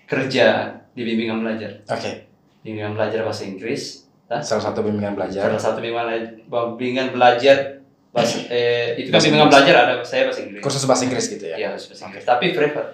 [0.04, 1.70] kerja di bimbingan belajar.
[1.86, 2.24] Oke.
[2.64, 4.08] Bimbingan belajar bahasa Inggris.
[4.26, 5.46] Nah, Salah satu bimbingan belajar.
[5.46, 7.78] salah satu bimbingan bimbingan belajar
[8.10, 10.62] bahasa eh, itu kan bimbingan belajar ada saya bahasa Inggris.
[10.64, 11.54] Kursus bahasa Inggris gitu ya?
[11.54, 12.24] Iya, harus bahasa Inggris.
[12.24, 12.90] Tapi private,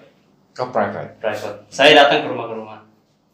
[0.61, 1.17] Oh, private.
[1.17, 1.57] private.
[1.73, 2.79] Saya datang ke rumah ke rumah.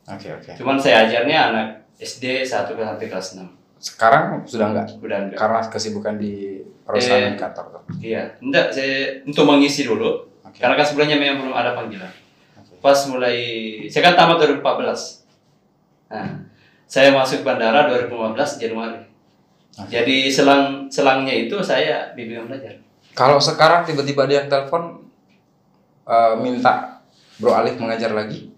[0.07, 0.51] Oke, oke.
[0.55, 1.67] Cuman saya ajarnya anak
[1.99, 3.43] SD 1 ke sampai kelas 6.
[3.75, 4.87] Sekarang sudah nggak?
[5.03, 5.37] Udah enggak.
[5.37, 7.35] Karena kesibukan di perusahaan Eh.
[7.35, 7.83] kantor.
[7.99, 10.23] Iya, enggak saya untuk mengisi dulu.
[10.39, 10.63] Oke.
[10.63, 12.11] Karena kan sebelumnya memang belum ada panggilan.
[12.79, 13.37] Pas mulai
[13.87, 15.27] saya kan tamat 2014.
[16.09, 16.27] Nah,
[16.85, 18.09] saya masuk bandara 2015
[18.57, 18.99] Januari.
[19.77, 19.91] Oke.
[19.91, 22.75] Jadi selang selangnya itu saya bimbingan belajar.
[23.13, 25.05] Kalau sekarang tiba-tiba ada yang telepon
[26.03, 27.03] eh, minta
[27.37, 28.51] Bro Alif mengajar lagi,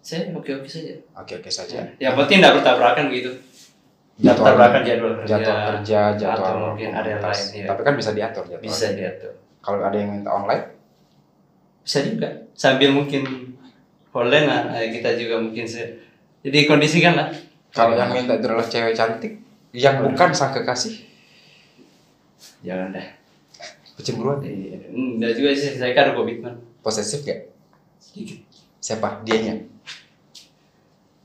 [0.00, 1.00] Saya oke-oke saja.
[1.16, 1.80] oke oke saja.
[1.96, 3.32] Yang penting tidak bertabrakan gitu.
[3.32, 5.28] Tidak Jadwal- bertabrakan jadwal kerja.
[5.32, 7.44] Jadwal kerja, jadwal atau mungkin ada yang lain.
[7.50, 7.66] Iya.
[7.66, 8.62] Tapi kan bisa diatur jadwal.
[8.62, 9.32] Bisa diatur.
[9.58, 10.73] Kalau ada yang minta online,
[11.84, 12.28] Bisa juga.
[12.52, 13.22] Sambil mungkin
[14.10, 16.00] online lah, eh, kita juga mungkin se-
[16.40, 17.28] jadi kondisikan lah.
[17.68, 19.34] kalau yang minta itu adalah cewek cantik
[19.72, 21.02] yang bukan sang kekasih,
[22.62, 23.02] Jangan deh.
[23.94, 26.54] kecemburuan, Iya, Enggak juga sih, saya kan ada komitmen.
[26.80, 27.50] posesif gak?
[27.98, 28.38] Sedikit.
[28.78, 29.20] Siapa?
[29.20, 29.58] Dianya.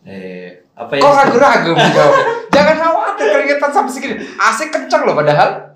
[0.02, 1.02] Eh, apa ya?
[1.02, 1.72] Kok ragu-ragu?
[2.56, 4.16] Jangan khawatir keringetan sampai segini.
[4.34, 5.69] AC kencang loh padahal.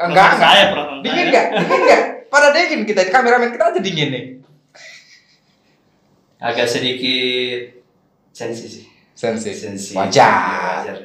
[0.00, 0.16] Panas.
[0.16, 0.50] Enggak, enggak.
[0.50, 0.64] Saya
[1.04, 1.28] Dingin saya.
[1.28, 1.46] nggak?
[1.60, 2.02] Dingin nggak?
[2.30, 4.24] Pada dingin kita, kameramen kita aja dingin nih.
[6.40, 7.84] Agak sedikit
[8.32, 8.84] sensi sih.
[9.12, 9.52] Sensi.
[9.52, 9.92] Sensi.
[9.92, 10.88] Wajar.
[10.88, 10.96] Wajar.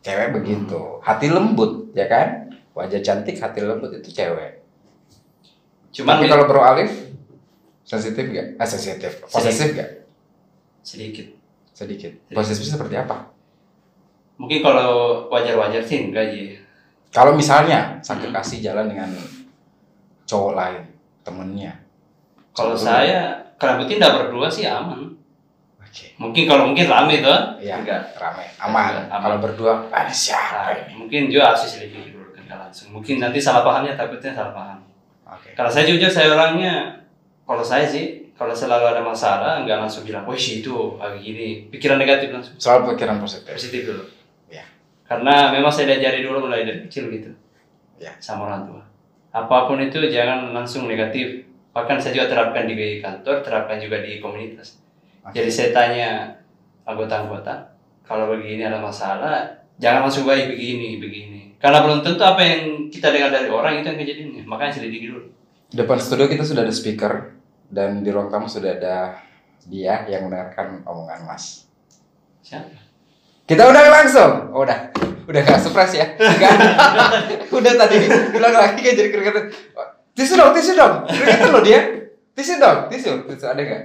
[0.00, 0.80] Cewek begitu.
[1.04, 2.48] Hati lembut, ya kan?
[2.72, 4.64] Wajah cantik, hati lembut itu cewek.
[5.92, 7.12] Cuman Tapi kalau Bro Alif
[7.84, 8.56] sensitif nggak?
[8.56, 9.20] Ah, sensitif.
[9.28, 9.90] Posesif nggak?
[10.80, 11.26] sedikit.
[11.76, 12.12] Sedikit.
[12.32, 13.28] Posesif seperti apa?
[14.40, 16.56] Mungkin kalau wajar-wajar sih enggak ya.
[17.10, 18.30] Kalau misalnya sang Hmm.
[18.30, 19.10] kekasih jalan dengan
[20.26, 20.82] cowok lain,
[21.26, 21.74] temennya.
[22.54, 25.10] Kalau saya, mungkin tidak berdua sih aman.
[25.82, 26.14] Oke.
[26.22, 27.58] Mungkin kalau mungkin rame tuh.
[27.58, 27.82] Iya.
[27.82, 28.14] Enggak.
[28.14, 29.10] Rame, aman.
[29.10, 29.22] Aman.
[29.26, 30.94] Kalau berdua, ah siapa Nah, ini?
[30.94, 32.30] mungkin juga harus diselidiki dulu
[32.70, 32.94] langsung.
[32.94, 34.78] Mungkin nanti salah pahamnya takutnya salah paham.
[35.26, 35.54] Oke.
[35.58, 37.02] Kalau saya jujur saya orangnya
[37.46, 41.98] kalau saya sih kalau selalu ada masalah nggak langsung bilang, wah itu ah, gini, pikiran
[41.98, 43.50] negatif langsung Soal pikiran positif.
[43.52, 44.02] positif dulu.
[45.10, 47.34] Karena memang saya diajari dulu mulai dari kecil gitu.
[47.98, 48.14] Ya.
[48.22, 48.82] Sama orang tua.
[49.34, 51.50] Apa pun itu jangan langsung negatif.
[51.74, 54.78] Bahkan saya juga terapkan di kantor, terapkan juga di komunitas.
[55.26, 55.34] Oke.
[55.34, 56.10] Jadi saya tanya
[56.86, 57.74] anggota-anggota,
[58.06, 61.40] kalau begini ada masalah, jangan langsung baik begini, begini.
[61.58, 64.42] Karena belum tentu apa yang kita dengar dari orang itu yang kejadiannya.
[64.46, 65.26] Makanya selidiki dulu.
[65.70, 67.34] Depan studio kita sudah ada speaker
[67.70, 69.22] dan di ruang tamu sudah ada
[69.66, 71.66] dia yang mendengarkan omongan Mas.
[72.42, 72.89] Siapa?
[73.50, 74.54] Kita udah langsung.
[74.54, 74.94] Oh, udah.
[75.26, 76.06] Udah gak surprise ya?
[76.14, 76.54] Enggak.
[77.58, 77.96] udah tadi
[78.30, 79.50] bilang lagi kan jadi keringetan.
[80.14, 81.02] Tisu dong, tisu dong.
[81.10, 81.80] Keringetan loh dia.
[82.30, 83.26] Tisu dong, tisu.
[83.26, 83.82] Tisu ada nggak?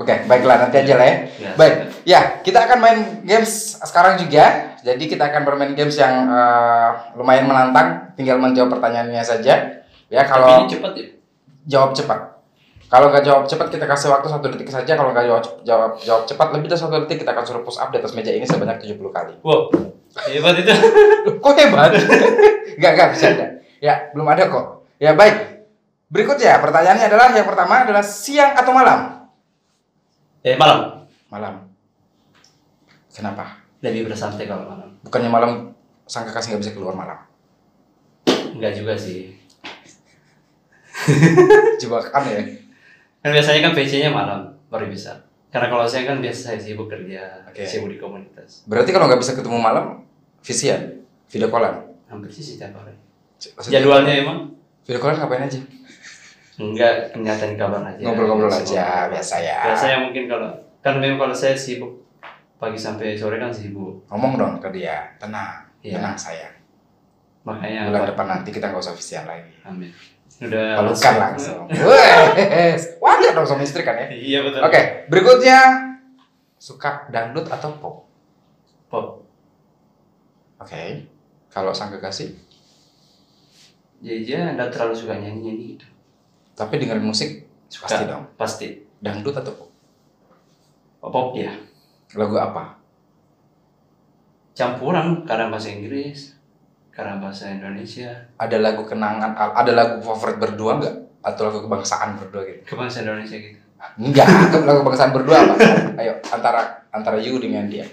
[0.00, 1.16] Oke, baiklah nanti aja lah ya.
[1.40, 1.74] Ya, Baik,
[2.08, 4.76] ya kita akan main games sekarang juga.
[4.80, 8.16] Jadi kita akan bermain games yang eh, lumayan menantang.
[8.16, 9.84] Tinggal menjawab pertanyaannya saja.
[10.08, 11.06] Ya Tapi kalau ini cepat ya?
[11.68, 12.35] jawab cepat.
[12.86, 14.92] Kalau nggak jawab cepat kita kasih waktu satu detik saja.
[14.94, 17.90] Kalau nggak jawab jawab jawab cepat lebih dari satu detik kita akan suruh push up
[17.90, 19.34] di atas meja ini sebanyak 70 kali.
[19.42, 19.74] Wow,
[20.30, 20.70] hebat itu.
[21.42, 21.90] Kok hebat?
[22.78, 23.46] Nggak nggak bisa ada.
[23.80, 24.84] Ya belum ada kok.
[25.00, 25.64] Ya baik.
[26.12, 29.28] Berikutnya pertanyaannya adalah yang pertama adalah siang atau malam?
[30.44, 31.08] Eh malam.
[31.32, 31.54] Malam.
[33.16, 33.64] Kenapa?
[33.80, 34.92] Lebih bersantai kalau malam.
[35.00, 35.50] Bukannya malam
[36.04, 37.16] sang kekasih nggak bisa keluar malam?
[38.28, 39.40] Enggak juga sih.
[41.80, 42.65] Jebakan ya.
[43.26, 45.18] Kan biasanya kan PC-nya malam baru bisa.
[45.50, 47.66] Karena kalau saya kan biasa saya sibuk kerja, Oke.
[47.66, 48.62] sibuk di komunitas.
[48.70, 50.06] Berarti kalau nggak bisa ketemu malam,
[50.46, 51.90] visian, video callan.
[52.06, 52.94] Hampir sih setiap hari.
[53.34, 54.38] Maksudnya, Jadwalnya emang
[54.86, 55.58] Video callan ngapain aja?
[56.56, 57.98] enggak kenyataan kabar aja.
[57.98, 59.58] Ngobrol-ngobrol aja, biasa ya.
[59.74, 62.06] Biasanya mungkin kalau kan memang kalau saya sibuk
[62.62, 64.06] pagi sampai sore kan sibuk.
[64.06, 65.98] Ngomong dong ke dia, tenang, Iya.
[65.98, 66.54] tenang sayang.
[67.42, 69.50] Makanya Bulan depan nanti kita nggak usah visian lagi.
[69.66, 69.90] Amin.
[70.36, 71.64] Udah Pelukan langsung.
[71.72, 74.06] Wes, wajar dong sama istri kan ya.
[74.10, 74.60] Iya betul.
[74.60, 75.58] Oke, berikutnya
[76.56, 77.96] suka dangdut atau pop?
[78.86, 79.24] Pop.
[80.56, 81.08] Oke.
[81.48, 82.36] Kalau sang kekasih,
[83.96, 85.88] Jadi dia enggak terlalu suka nyanyi-nyanyi gitu.
[86.52, 87.88] tapi dengerin musik Suka.
[87.88, 88.24] pasti dong.
[88.36, 88.68] Pasti.
[89.00, 89.70] Dangdut atau pop?
[91.00, 91.56] Pop ya.
[92.12, 92.76] Lagu apa?
[94.52, 96.35] Campuran kadang bahasa Inggris,
[96.96, 98.08] karena bahasa Indonesia
[98.40, 100.96] Ada lagu kenangan, ada lagu favorit berdua nggak?
[101.20, 102.72] Atau lagu kebangsaan berdua gitu?
[102.72, 103.60] kebangsaan Indonesia gitu
[104.00, 104.24] Enggak,
[104.68, 105.54] lagu kebangsaan berdua apa?
[106.00, 107.84] Ayo, antara antara you dengan dia.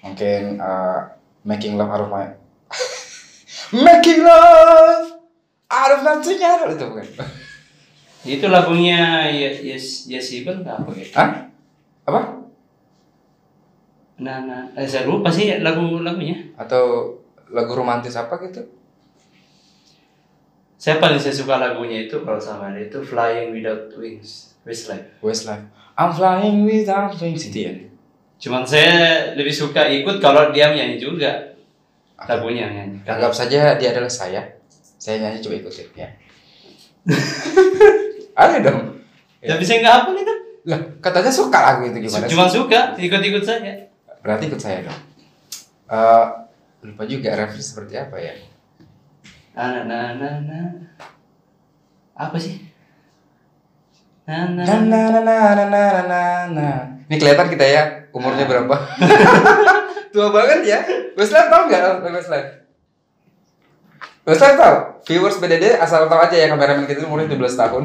[0.00, 1.00] Mungkin eh,
[1.44, 2.26] making love out of my
[3.86, 5.20] making love
[5.68, 7.06] out of nothing itu bukan?
[8.22, 11.50] itu lagunya Ye- Yes Yes Even apa gitu Hah?
[12.06, 12.20] Apa?
[14.22, 17.18] nah nah eh, saya lupa sih lagu lagunya Atau
[17.52, 18.64] lagu romantis apa gitu?
[20.76, 25.62] saya paling saya suka lagunya itu kalau sama dia itu Flying Without Wings Westlife Westlife.
[25.92, 27.72] I'm flying without wings itu ya.
[28.42, 31.52] cuman saya lebih suka ikut kalau dia nyanyi juga
[32.16, 34.40] lagunya nyanyi Anggap saja dia adalah saya.
[34.96, 36.08] Saya nyanyi coba ikutin ya.
[38.40, 38.80] Ayo dong.
[39.42, 42.30] tapi saya nggak hafal itu Lah, katanya suka lagu itu gimana sih?
[42.32, 43.74] cuma suka ikut-ikut saja
[44.22, 45.00] Berarti ikut saya dong.
[45.90, 46.26] Eh,
[46.82, 48.34] lupa juga referensi seperti apa ya?
[49.52, 50.66] nah nah nah nah
[52.16, 52.58] apa sih
[54.26, 56.68] nah nah Na na na na na na na na na.
[57.06, 57.82] Ini kelihatan kita ya
[58.16, 58.72] umurnya berapa?
[60.14, 60.78] Tua banget ya.
[61.18, 62.50] Westlife tau nggak lagu Westlife?
[64.24, 64.76] Westlife tau?
[65.04, 67.84] Viewers BDD asal tahu aja ya kameramen kita umurnya 17 tahun.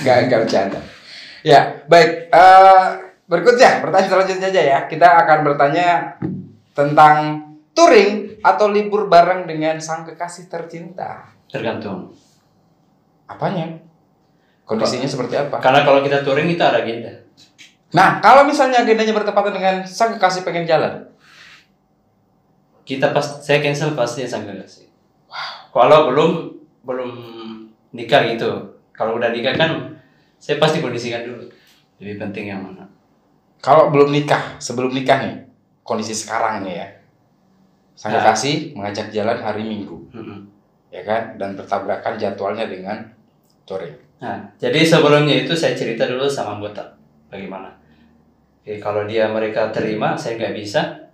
[0.00, 0.80] Nggak nggak bercanda.
[1.44, 2.30] Ya baik.
[2.32, 2.86] eh
[3.28, 4.78] berikutnya pertanyaan selanjutnya aja ya.
[4.88, 6.16] Kita akan bertanya
[6.72, 7.47] tentang
[7.78, 11.30] touring atau libur bareng dengan sang kekasih tercinta.
[11.46, 12.10] tergantung.
[13.30, 13.78] Apanya?
[14.66, 15.62] Kondisinya seperti apa?
[15.62, 17.08] karena kalau kita touring itu ada agenda.
[17.94, 21.08] Nah, kalau misalnya agendanya bertepatan dengan sang kekasih pengen jalan,
[22.84, 24.90] kita pas saya cancel pasti sang kekasih.
[25.72, 26.30] Kalau belum
[26.84, 27.12] belum
[27.94, 28.80] nikah gitu.
[28.92, 29.96] Kalau udah nikah kan
[30.36, 31.48] saya pasti kondisikan dulu.
[32.02, 32.88] Lebih penting yang mana.
[33.58, 35.36] Kalau belum nikah, sebelum nikah nih,
[35.82, 36.86] kondisi sekarang nih ya,
[37.98, 38.22] sang Nah.
[38.22, 40.46] kekasih mengajak jalan hari Minggu, Mm-mm.
[40.94, 43.02] ya kan, dan bertabrakan jadwalnya dengan
[43.66, 43.98] touring.
[44.22, 46.94] nah jadi sebelumnya itu saya cerita dulu sama anggota.
[47.26, 47.74] Bagaimana?
[48.62, 51.10] Oke, kalau dia mereka terima saya nggak bisa.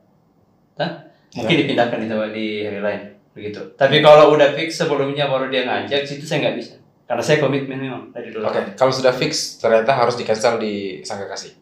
[0.77, 0.91] Nah,
[1.33, 3.01] mungkin dipindahkan di tempat di hari lain.
[3.33, 3.61] Begitu.
[3.81, 6.75] Tapi kalau udah fix sebelumnya baru dia ngajak situ saya nggak bisa.
[7.05, 8.45] Karena saya komitmen memang dari dulu.
[8.49, 11.53] Oke, kalau sudah fix ternyata harus di cancel di sang kekasih.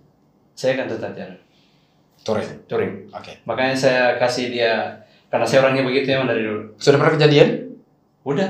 [0.55, 1.39] Saya akan tetap jalan.
[2.23, 2.51] Touring.
[2.71, 2.93] touring.
[3.11, 4.95] Oke, makanya saya kasih dia
[5.33, 7.49] karena saya orangnya begitu emang dari dulu sudah pernah kejadian?
[8.23, 8.49] udah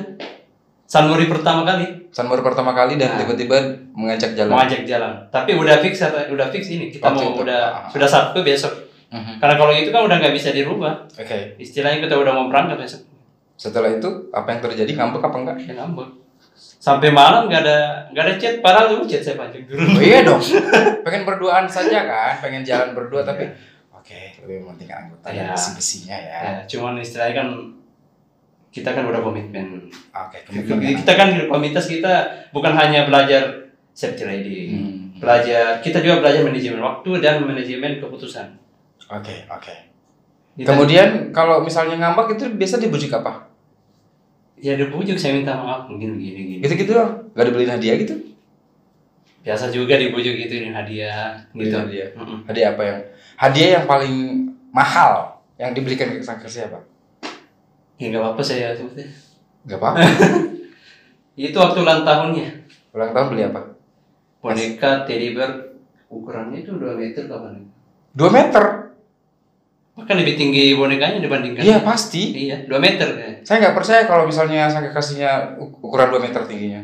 [0.85, 3.18] Sanmuri pertama kali Sanmur pertama kali dan Nah.
[3.18, 3.57] tiba-tiba
[3.92, 4.53] mengajak jalan.
[4.53, 7.42] mengajak jalan tapi udah fix udah fix ini kita Waktu mau itu.
[7.42, 7.88] udah Ah.
[7.88, 8.75] sudah Sabtu besok
[9.09, 9.38] Mhm.
[9.38, 13.01] karena kalau itu kan udah nggak bisa dirubah Oke, istilahnya kita udah mau berangkat besok
[13.55, 15.57] setelah itu apa yang terjadi ngambek apa enggak?
[15.62, 16.09] ya ngambek
[16.83, 17.79] sampai malam nggak ada
[18.11, 20.42] nggak ada chat padahal dulu chat saya panjang dulu Oh iya dong.
[21.07, 23.47] pengen berduaan saja kan, pengen jalan berdua tapi
[24.03, 25.47] oke, lebih mementingkan anggota dan Iya.
[25.53, 26.38] besi-besinya ya.
[26.41, 27.49] ya, cuman istilahnya kan
[28.69, 30.99] kita kan udah komitmen Oke, komitmen.
[30.99, 32.12] kita kan komunitas kita
[32.51, 34.97] bukan hanya belajar safety riding Hmm.
[35.17, 38.59] belajar kita juga belajar manajemen waktu dan manajemen keputusan
[39.05, 39.75] Oke, oke.
[40.55, 43.49] Kita- Kemudian kalau misalnya ngambek itu biasa dibujuk apa?
[44.57, 47.19] ya dibujuk saya minta maaf mungkin begini gini Gitu-gitu doang.
[47.33, 48.15] Gak dibeliin hadiah gitu?
[49.43, 52.09] biasa juga dibujuk gitu ini hadiah gitu hadiah.
[52.47, 52.99] Hadiah apa yang
[53.37, 54.14] hadiah yang paling
[54.68, 56.81] mahal yang dibelikan ke sang siapa?
[57.95, 59.07] ya nggak apa-apa saya sebutnya
[59.62, 60.03] Gak apa-apa.
[61.38, 62.49] itu waktu ulang tahunnya
[62.90, 63.61] Ulang tahun beli apa?
[64.38, 65.71] boneka teddy bear
[66.09, 67.62] ukurannya itu 2 meter kapan
[68.12, 68.64] 2 meter.
[69.92, 72.33] bahkan lebih tinggi bonekanya dibandingkan Iya pasti.
[72.42, 73.31] iya 2 meter ya.
[73.42, 76.81] Saya nggak percaya kalau misalnya sang kekasihnya uk- ukuran 2 meter tingginya.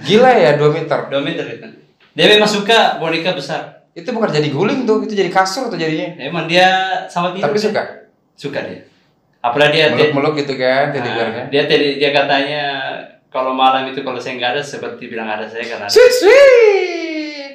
[0.00, 0.98] Gila ya 2 meter.
[1.12, 1.68] 2 meter itu
[2.14, 6.14] dia memang suka boneka besar Itu bukan jadi guling tuh, itu jadi kasur tuh jadinya.
[6.16, 6.70] emang dia
[7.06, 7.82] sama tidur Tapi suka
[8.32, 8.86] suka dia
[9.38, 11.44] apalagi dia dia, meluk-meluk gitu kan Nah, bear-nya.
[11.48, 12.62] dia tadi dia katanya
[13.28, 17.52] kalau malam itu kalau saya nggak ada seperti bilang ada saya karena Sweet sweet.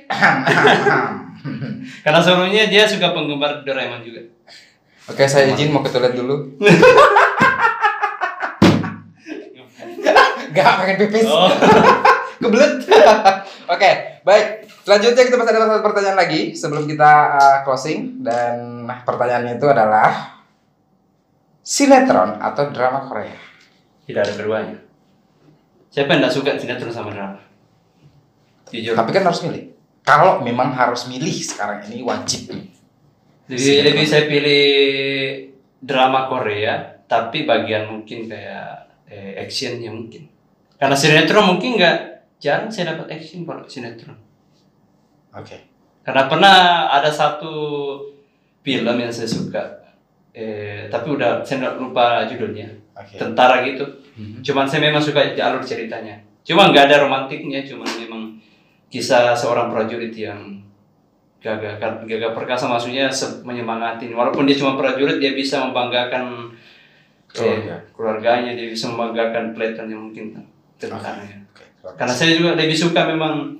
[2.02, 4.20] karena sebelumnya dia suka penggemar Doraemon juga
[5.06, 6.56] Oke, saya izin mau ke toilet dulu.
[10.54, 11.26] Gak pengen pipis.
[11.26, 11.50] oh
[12.40, 12.74] Kebelet.
[13.74, 13.90] Oke,
[14.22, 14.63] baik.
[14.84, 18.20] Selanjutnya kita masih ada satu pertanyaan lagi sebelum kita uh, closing.
[18.20, 20.44] Dan nah, pertanyaannya itu adalah
[21.64, 23.40] sinetron atau drama Korea.
[24.04, 24.78] tidak ada keduanya.
[25.88, 27.40] Siapa yang nggak suka sinetron sama drama?
[28.76, 29.00] Jujur.
[29.00, 29.72] Tapi kan harus milih.
[30.04, 32.52] Kalau memang harus milih sekarang ini wajib.
[32.52, 32.68] Nih.
[33.44, 34.64] lebih lebih saya pilih
[35.84, 40.28] drama Korea tapi bagian mungkin kayak eh, actionnya mungkin.
[40.76, 41.98] Karena sinetron mungkin nggak
[42.44, 44.23] jarang saya dapat action kalau sinetron
[45.34, 45.58] Oke.
[46.04, 46.56] karena pernah
[46.90, 47.54] ada satu
[48.62, 49.64] film yang saya suka
[50.34, 53.18] eh tapi udah saya nggak lupa judulnya Oke.
[53.18, 54.46] tentara gitu Mhm.
[54.46, 58.22] cuman saya memang suka alur ceritanya cuma nggak ada romantiknya cuman memang
[58.90, 60.62] kisah seorang prajurit yang
[61.42, 63.10] gagah gagah perkasa maksudnya
[63.44, 66.54] menyemangatin walaupun dia cuma prajurit dia bisa membanggakan
[67.34, 67.76] eh, Keluarga.
[67.92, 70.38] keluarganya dia bisa membanggakan peletonnya mungkin
[70.78, 71.66] tentaranya Oke.
[71.98, 73.58] karena saya juga lebih suka memang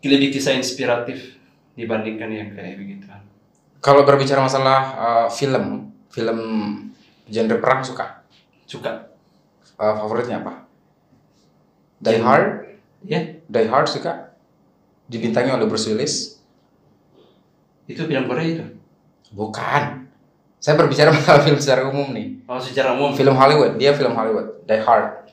[0.00, 1.34] lebih kisah inspiratif
[1.74, 3.06] dibandingkan yang kayak begitu
[3.78, 6.38] Kalau berbicara masalah uh, film, film
[7.26, 8.22] genre perang suka.
[8.64, 9.06] suka
[9.74, 10.66] Uh, favoritnya apa?
[12.00, 12.46] Die Yang- Hard.
[13.06, 14.34] ya Die Hard suka.
[15.06, 16.42] Dibintangi oleh Bruce Willis.
[17.86, 18.64] itu film Korea itu
[19.30, 20.10] Bukan.
[20.58, 22.42] Saya berbicara masalah film secara umum nih.
[22.44, 24.66] oh secara umum Film Hollywood, dia film Hollywood.
[24.66, 25.30] Die Hard.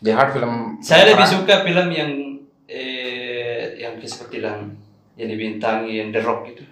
[0.00, 0.80] Die Hard film.
[0.80, 1.32] Saya film lebih perang.
[1.36, 2.10] suka film yang
[3.88, 4.76] yang seperti yang
[5.18, 6.62] yang dibintangi yang The Rock gitu.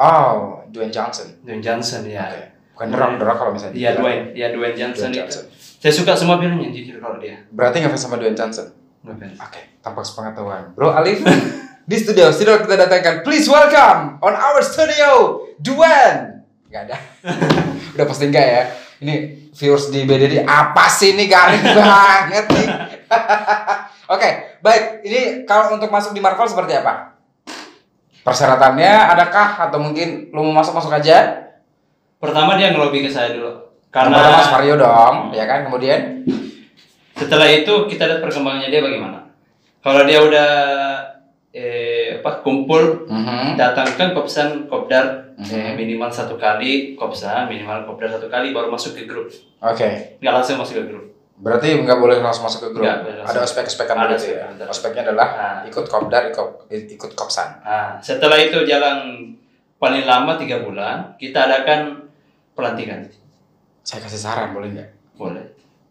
[0.00, 1.28] Oh, Dwayne Johnson.
[1.44, 2.30] Dwayne Johnson ya.
[2.30, 2.44] Oke.
[2.72, 3.76] Bukan The Rock, The Rock kalau misalnya.
[3.76, 3.90] Iya.
[4.00, 5.20] Dwayne, iya Dwayne Johnson, Dwayne itu.
[5.20, 5.44] Johnson.
[5.80, 7.44] Saya suka semua filmnya jujur kalau dia.
[7.52, 8.72] Berarti ngefans sama Dwayne Johnson.
[9.04, 9.36] Ngefans.
[9.40, 10.72] Oke, tanpa sepengetahuan.
[10.72, 11.20] Bro Alif,
[11.90, 13.20] di studio sudah kita datangkan.
[13.20, 16.40] Please welcome on our studio, Duan.
[16.72, 16.96] Gak ada.
[17.96, 18.62] Udah pasti enggak ya.
[19.00, 19.14] Ini
[19.56, 22.68] viewers di BDD apa sih ini garing banget nih.
[24.14, 24.84] Oke, baik.
[25.04, 27.16] Ini kalau untuk masuk di Marvel seperti apa?
[28.20, 31.48] Persyaratannya adakah atau mungkin lu mau masuk masuk aja?
[32.20, 33.72] Pertama dia ngelobi ke saya dulu.
[33.90, 35.66] Karena Mas Mario dong, ya kan?
[35.66, 36.22] Kemudian
[37.16, 39.18] setelah itu kita lihat perkembangannya dia bagaimana.
[39.80, 40.50] Kalau dia udah
[41.50, 43.58] eh apa kumpul mhm.
[43.58, 45.50] datangkan kopsan kopdar Mhm.
[45.50, 49.26] eh, minimal satu kali kopsan minimal kopdar satu kali baru masuk ke grup
[49.58, 50.20] Oke.
[50.22, 51.09] nggak langsung masuk ke grup
[51.40, 52.84] Berarti nggak boleh langsung masuk ke grup.
[52.84, 53.24] Langsung.
[53.24, 54.44] Ada ospek-ospekan Ada begitu ya.
[54.68, 55.60] Ospeknya adalah Nah.
[55.64, 57.64] ikut kopdar, ikut ikut kopsan.
[57.64, 59.24] Nah, setelah itu jalan
[59.80, 62.12] paling lama tiga bulan, kita adakan
[62.52, 63.00] pelantikan.
[63.80, 64.90] Saya kasih saran boleh nggak?
[65.16, 65.44] Boleh.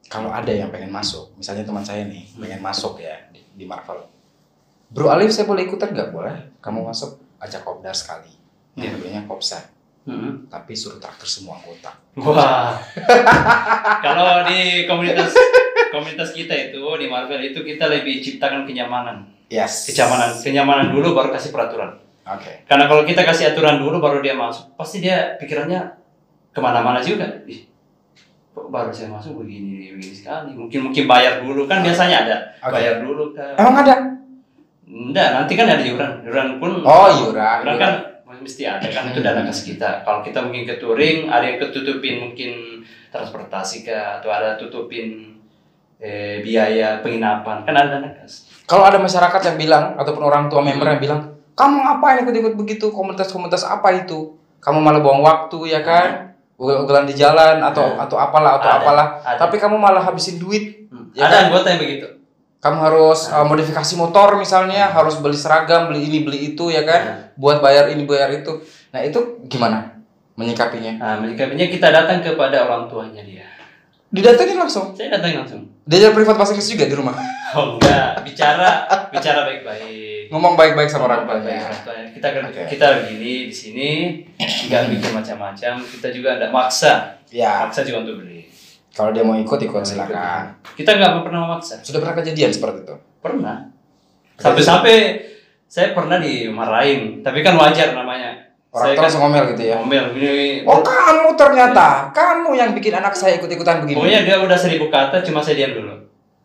[0.05, 4.05] Kalau ada yang pengen masuk, misalnya teman saya nih pengen masuk ya di, di Marvel.
[4.89, 6.09] Bro Alif saya boleh ikutan nggak?
[6.13, 6.33] Boleh.
[6.61, 8.29] Kamu masuk ajak kopdar sekali.
[8.77, 8.89] Iya.
[8.89, 9.61] Yang keduanya kopsan.
[10.07, 10.47] Hmm.
[10.47, 11.91] Tapi suruh traktir semua anggota.
[12.17, 12.77] Wah.
[14.05, 15.35] Kalau di komunitas
[15.91, 19.27] komunitas kita itu di Marvel itu kita lebih ciptakan kenyamanan.
[19.49, 19.89] Yes.
[19.89, 21.97] Kenyamanan, kenyamanan dulu baru kasih peraturan.
[22.29, 22.61] Oke.
[22.69, 25.97] Karena kalau kita kasih aturan dulu baru dia masuk, pasti dia pikirannya
[26.53, 27.25] ke mana-mana juga.
[27.49, 27.65] Ih,
[28.53, 30.53] kok baru saya masuk begini begini sekali.
[30.53, 32.37] Mungkin mungkin bayar dulu kan biasanya ada.
[32.61, 32.77] Oke.
[32.77, 33.57] Bayar dulu kan.
[33.57, 33.95] Emang ada?
[34.85, 36.11] Enggak, nanti kan ada iuran.
[36.21, 37.65] Iuran pun Oh iuran.
[37.65, 37.93] iuran kan
[38.39, 40.01] mesti ada kan itu dana kas kita.
[40.01, 45.35] Kalau kita mungkin ke touring, ada yang ketutupin mungkin transportasi kah atau ada tutupin
[45.97, 48.47] eh, biaya penginapan kan ada dana kas.
[48.63, 51.21] Kalau ada masyarakat yang bilang ataupun orang tua member yang bilang,
[51.53, 54.37] kamu ngapain ikut-ikut begitu komunitas-komunitas apa itu?
[54.59, 56.35] Kamu malah buang waktu ya kan?
[56.59, 58.03] Ugal-ugalan di jalan atau Nah.
[58.03, 59.07] atau apalah atau Ada, apalah.
[59.23, 59.37] ada.
[59.39, 60.91] Tapi kamu malah habisin duit.
[60.91, 61.07] Hmm.
[61.15, 61.43] Ya ada kan?
[61.47, 62.07] anggota yang begitu.
[62.59, 67.31] Kamu harus uh, modifikasi motor misalnya, harus beli seragam, beli ini beli itu ya kan?
[67.39, 68.59] Buat bayar ini bayar itu.
[68.91, 69.95] Nah itu gimana
[70.35, 70.99] menyikapinya?
[70.99, 73.47] Nah, menyikapinya kita datang kepada orang tuanya dia.
[74.09, 74.91] Didatengin langsung.
[74.91, 75.61] Saya datang langsung.
[75.85, 77.15] Diajar privat bahasa Inggris juga di rumah.
[77.49, 80.29] Oh enggak, bicara bicara baik-baik.
[80.29, 81.65] Ngomong baik-baik sama orang orang tuanya.
[82.13, 82.61] Kita kan Oke.
[82.69, 83.89] kita begini di sini
[84.37, 85.81] nggak bikin macam-macam.
[85.81, 87.17] Kita juga tidak maksa.
[87.33, 88.45] Ya, Maksa juga untuk beli.
[88.99, 90.59] Kalau dia mau ikut ikut silakan.
[90.75, 91.79] Kita nggak pernah memaksa.
[91.79, 92.95] Sudah pernah kejadian seperti itu?
[93.23, 93.71] Pernah.
[94.35, 95.23] Sampai-sampai
[95.71, 97.23] saya pernah dimarahin.
[97.23, 98.51] Tapi kan wajar namanya.
[98.75, 99.75] Orang saya tua kan langsung ngomel gitu ya.
[99.79, 100.67] ngomel gini.
[100.67, 103.95] Oh kamu ternyata, kamu yang bikin anak saya ikut-ikutan begini.
[104.03, 105.95] Pokoknya dia udah seribu kata, cuma saya diam dulu.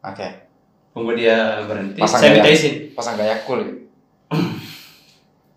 [0.00, 0.28] Oke,
[0.94, 1.98] Tunggu dia berhenti.
[1.98, 2.94] Pasang saya minta izin.
[2.94, 3.82] pasang gaya cool gitu.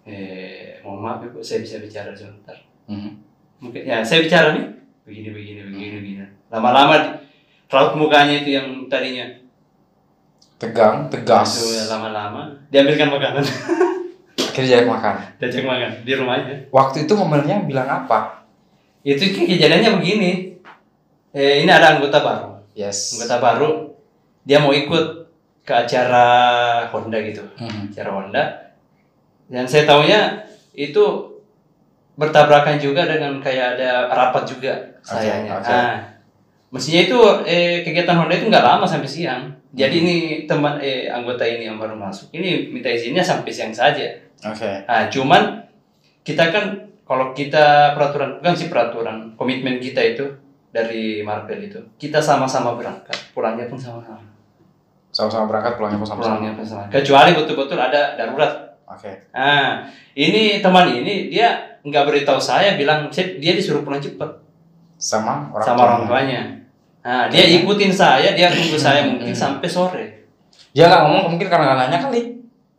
[0.08, 2.56] Eh, mohon maaf ibu, saya bisa bicara sebentar.
[2.88, 3.12] Mhm.
[3.62, 4.77] Mungkin ya saya bicara nih.
[5.08, 6.24] Begini, begini, begini, begini.
[6.52, 7.24] Lama-lama
[7.72, 9.24] raut mukanya itu yang tadinya
[10.58, 11.64] Tegang, tegas.
[11.64, 13.46] itu ya lama-lama diambilkan makanan,
[14.50, 15.16] Akhirnya jadi makan.
[15.38, 16.56] diajak makan di rumahnya.
[16.74, 18.42] Waktu itu ngomelnya bilang apa?
[19.06, 20.32] Itu kejadiannya begini.
[21.30, 22.50] Eh, ini ada anggota baru.
[22.74, 23.14] Yes.
[23.16, 23.70] Anggota baru
[24.44, 25.30] dia mau ikut
[25.62, 26.26] ke acara
[26.90, 27.46] Honda gitu.
[27.62, 27.94] Mhm.
[27.94, 28.44] Acara Honda.
[29.46, 30.42] Dan saya tahunya
[30.74, 31.04] itu
[32.18, 34.74] bertabrakan juga dengan kayak ada rapat juga
[35.06, 35.62] sayanya.
[35.62, 35.70] oke.
[35.70, 35.94] Nah,
[36.74, 39.54] mestinya itu eh, kegiatan Honda itu nggak lama sampai siang.
[39.78, 40.16] Jadi ini
[40.50, 42.34] teman eh anggota ini yang baru masuk.
[42.34, 44.10] Ini minta izinnya sampai siang saja.
[44.42, 44.82] Oke.
[44.90, 45.62] Nah, cuman
[46.26, 46.66] kita kan
[47.08, 50.26] kalau kita peraturan bukan sih peraturan komitmen kita itu
[50.68, 54.20] dari Marvel itu kita sama-sama berangkat pulangnya pun sama-sama
[55.16, 56.36] Sama-sama berangkat pulangnya pun sama-sama.
[56.36, 59.12] pulangnya pun sama kecuali betul-betul ada darurat Oke.
[59.36, 59.84] nah
[60.16, 64.40] ini teman ini dia nggak beritahu saya bilang "Sip, dia disuruh pulang cepat
[64.96, 66.42] sama orang sama orang tuanya.
[67.04, 70.06] Nah, dia ikutin saya, dia tunggu saya mungkin sampai sore.
[70.72, 72.22] Dia nggak ngomong mungkin karena nggak nanya kali.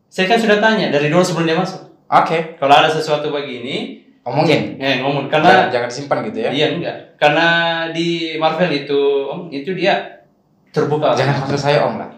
[0.08, 1.84] Saya kan sudah tanya dari dulu sebelum dia masuk.
[2.08, 4.80] Oke, Kalau ada sesuatu begini, omongin.
[4.80, 6.50] eh ngomong Jangan, karena jangan disimpan gitu ya.
[6.52, 6.96] iya enggak.
[7.20, 7.48] Karena
[7.92, 10.24] di Marvel itu, Om, itu dia
[10.72, 11.12] terbuka.
[11.12, 12.08] Jangan panggil saya om lah.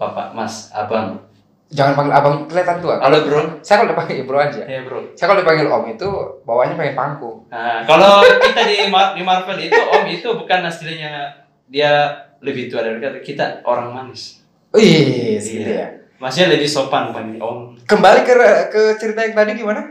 [0.00, 1.20] Bapak, Mas, Abang.
[1.66, 3.02] Jangan panggil abang kelihatan tua.
[3.02, 3.58] Halo, Bro.
[3.58, 4.62] Saya kalau dipanggil bro aja.
[4.62, 5.18] Ya, Bro.
[5.18, 6.08] Saya kalau dipanggil om itu
[6.46, 7.42] bawahnya pengen pangku.
[7.50, 11.26] Nah, kalau kita di, Mar- di Marvel itu Om itu bukan aslinya
[11.66, 12.06] dia
[12.38, 14.46] lebih tua dari kita, kita orang manis.
[14.70, 15.74] Gitu Iya.
[15.74, 15.86] ya.
[16.16, 17.82] Maksudnya lebih sopan panggil Om.
[17.82, 18.32] Kembali ke
[18.70, 19.82] ke cerita yang tadi gimana?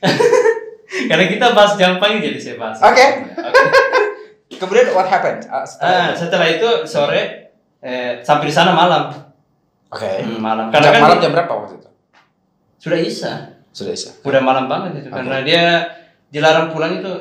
[1.12, 2.80] Karena kita bahas Jepang jadi saya bahas.
[2.80, 3.04] Oke.
[3.36, 3.64] Oke.
[4.56, 5.44] Kemudian what happened?
[5.44, 6.16] Ah, setelah Ah, itu?
[6.16, 7.22] setelah itu sore
[7.78, 9.12] eh, sampai di sana malam.
[9.88, 10.12] Oke.
[10.24, 10.68] Hmm, malam.
[10.68, 11.88] Jam Karena kan malam jam berapa waktu itu?
[12.78, 13.32] sudah isa.
[13.74, 14.10] Sudah isa.
[14.22, 15.18] Udah malam banget itu Oke.
[15.18, 15.64] karena dia
[16.30, 17.12] dilarang pulang itu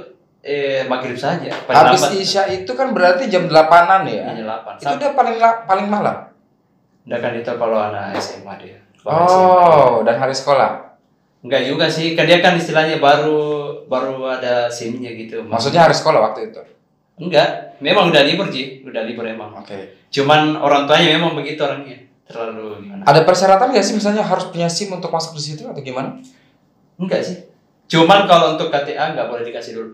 [0.45, 1.49] eh maghrib saja.
[1.67, 4.31] Habis isya itu kan berarti jam 8-an ya.
[4.31, 4.79] Jam 8.
[4.79, 6.29] Itu udah paling paling malam.
[7.07, 8.79] Udah kan itu kalau anak SMA dia.
[9.01, 9.49] Kalau SMA.
[9.49, 10.87] Oh, dan hari sekolah.
[11.41, 13.39] Enggak juga sih, kan dia kan istilahnya baru
[13.87, 15.45] baru ada SIM-nya gitu.
[15.45, 16.61] Maksudnya hari sekolah waktu itu.
[17.17, 19.53] Enggak, memang udah libur Ji, udah libur emang.
[19.57, 20.05] Oke.
[20.13, 21.97] Cuman orang tuanya memang begitu orangnya,
[22.27, 23.01] terlalu gimana?
[23.03, 26.19] Ada persyaratan nggak sih misalnya harus punya SIM untuk masuk di situ atau gimana?
[26.95, 27.47] Enggak sih.
[27.87, 29.91] Cuman kalau untuk KTA nggak boleh dikasih dulu.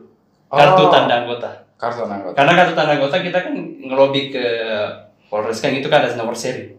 [0.49, 0.89] Kartu Oh.
[0.89, 1.49] tanda anggota.
[1.77, 2.34] Kartu anggota.
[2.34, 4.45] Karena kartu tanda anggota kita kan ngelobi ke
[5.29, 6.73] Polres kan itu kan ada nomor seri.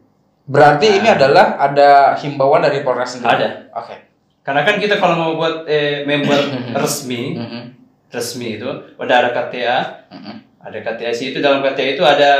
[0.44, 1.16] Berarti ini Nah.
[1.16, 3.34] adalah ada himbauan dari Polres sendiri.
[3.40, 3.48] Ada.
[3.74, 3.96] Oke.
[4.44, 6.36] Karena kan kita kalau mau buat eh, member
[6.82, 7.62] resmi, Mhm.
[8.10, 9.78] resmi itu udah ada KTA,
[10.12, 10.34] Mhm.
[10.60, 12.32] ada KTA sih itu dalam KTA itu ada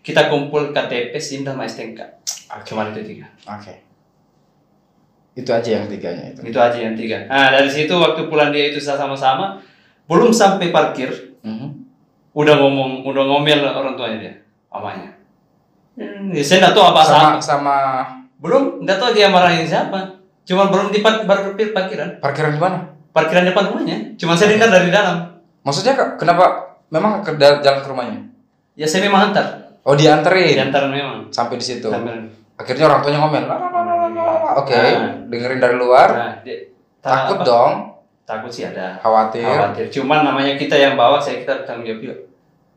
[0.00, 2.00] kita kumpul KTP, SIM dan STNK.
[2.64, 3.26] Cuman itu tiga.
[3.46, 3.84] Oke.
[5.32, 6.40] Itu aja yang tiganya itu.
[6.42, 7.24] Itu aja yang tiga.
[7.24, 9.62] Nah dari situ waktu pulang dia itu sama-sama,
[10.10, 11.68] belum sampai parkir, Mhm.
[12.34, 14.34] udah ngomong, udah ngomel orang tuanya dia,
[14.68, 15.14] mamanya.
[15.94, 17.38] Hmm, ya saya nggak tahu apa Sama sama.
[17.40, 17.76] sama
[18.40, 20.16] Belum, nggak tahu dia marahin siapa.
[20.48, 22.78] Cuma belum di par- parkir parkiran, parkiran di mana?
[23.12, 24.16] parkiran depan rumahnya.
[24.16, 25.36] Cuma saya dengar dari dalam.
[25.60, 28.18] Maksudnya ke- kenapa memang ke jalan ke rumahnya?
[28.74, 31.26] Ya saya memang antar, Oh dianterin diantar memang.
[31.28, 31.90] sampai di situ.
[31.90, 33.42] Sambil- Akhirnya orang tuanya ngomel.
[33.42, 35.16] "La, la, la, la, la, la, la." Oke, Nah.
[35.26, 36.08] dengerin dari luar.
[36.12, 36.68] Nah, dia-
[37.00, 37.44] Takut apa?
[37.44, 37.72] dong,
[38.22, 39.00] Takut sih ada.
[39.00, 39.42] khawatir.
[39.42, 39.84] Khawatir.
[39.90, 42.16] Cuman namanya kita yang bawa, saya kita tanggung jawab juga.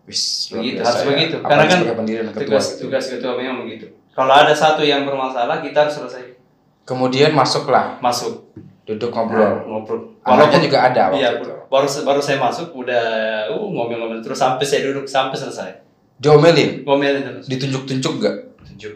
[0.04, 1.08] Wis, Begitu, harus ya.
[1.08, 1.36] begitu.
[1.40, 1.96] Karena kan dan
[2.32, 3.88] ketua Tugas tugas ketua memang begitu.
[4.12, 6.36] Kalau ada satu yang bermasalah, kita harus selesai.
[6.84, 8.52] Kemudian masuklah, Masuk.
[8.84, 9.54] duduk Nah, ngobrol.
[9.64, 10.00] ngobrol.
[10.24, 11.52] Anaknya juga ada waktu Iya, itu.
[11.68, 13.04] baru baru saya masuk udah
[13.50, 15.72] uh ngomel-ngomel terus sampai saya duduk sampai selesai.
[16.18, 17.46] Diomelin, Ngomelin terus.
[17.48, 18.36] ditunjuk-tunjuk gak?
[18.64, 18.94] Tunjuk.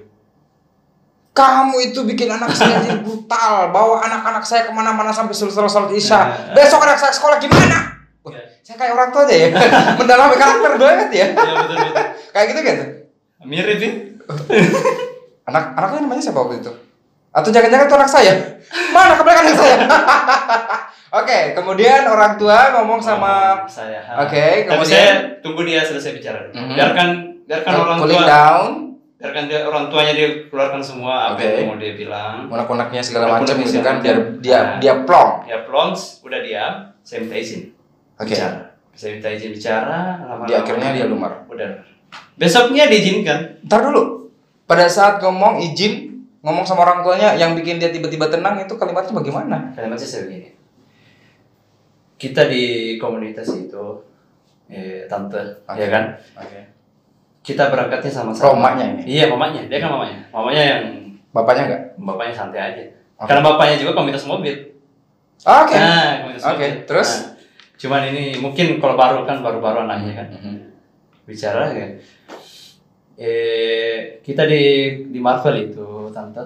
[1.32, 5.91] Kamu itu bikin anak saya jadi brutal, bawa anak-anak saya ke mana-mana sampai selesai sholat
[5.91, 6.18] isya.
[6.18, 6.28] Nah.
[6.53, 7.78] Besok anak saya sekolah gimana?
[8.22, 8.41] Wah, Iya.
[8.59, 9.47] Saya kayak orang tua aja ya,
[9.99, 11.28] mendalami karakter banget ya.
[11.32, 12.05] Iya betul betul.
[12.32, 12.78] Kayak gitu kan?
[13.45, 13.91] Mirip sih.
[15.47, 16.72] Anak anaknya namanya siapa waktu itu?
[17.38, 18.33] Atau jangan-jangan itu anak saya?
[18.89, 19.77] Mana kebanyakan anak saya?
[21.13, 24.01] Oke, kemudian orang tua ngomong sama Oh, saya.
[24.19, 26.39] Oke, Tapi kemudian- saya tunggu dia selesai bicara.
[26.43, 26.57] dulu.
[26.59, 26.73] Mhm.
[26.73, 27.09] Biarkan
[27.45, 28.67] biarkan orang tua down,
[29.15, 32.49] biarkan dia orang tuanya dia keluarkan semua apa yang mau dia bilang.
[32.49, 34.77] unek-uneknya segala macam segala kan, biar dia Nah.
[34.79, 35.31] dia plong.
[35.47, 37.71] Ya plons udah diam, saya minta izin.
[38.17, 38.33] Oke.
[38.33, 38.59] Bicara.
[38.91, 41.45] Saya minta izin bicara, lama-lama Di akhirnya dia lumar.
[41.47, 41.69] Udah.
[42.35, 43.61] Besoknya diizinkan.
[43.63, 44.27] Ntar dulu.
[44.65, 46.07] Pada saat ngomong izin,
[46.48, 49.76] ngomong sama orang tuanya yang bikin dia tiba-tiba tenang itu kalimatnya bagaimana?
[49.76, 50.56] Kalimatnya saya begini.
[52.16, 52.64] Kita di
[52.95, 53.86] komunitas itu,
[54.66, 55.76] eh, tante, Oke.
[55.76, 56.04] ya kan?
[56.39, 56.60] Oke.
[57.43, 58.56] Kita berangkatnya sama-sama.
[58.56, 59.02] emaknya ini.
[59.06, 59.62] Iya, mamanya.
[59.68, 60.20] Dia kan mamanya.
[60.32, 60.84] Mamanya yang
[61.30, 61.84] Bapaknya enggak?
[62.00, 62.84] bapaknya santai aja.
[63.20, 63.28] Oke.
[63.28, 64.56] Karena bapaknya juga komunitas mobil.
[65.38, 65.76] Oke.
[65.76, 66.88] Nah, komunitas Oke, mobil.
[66.88, 67.10] terus?
[67.12, 67.30] Nah,
[67.78, 70.56] cuman ini mungkin kalau baru kan baru-baru anaknya kan Mhm.
[71.24, 71.88] bicara ya.
[73.18, 74.64] Eh, kita di
[75.08, 76.43] di Marvel itu, tante.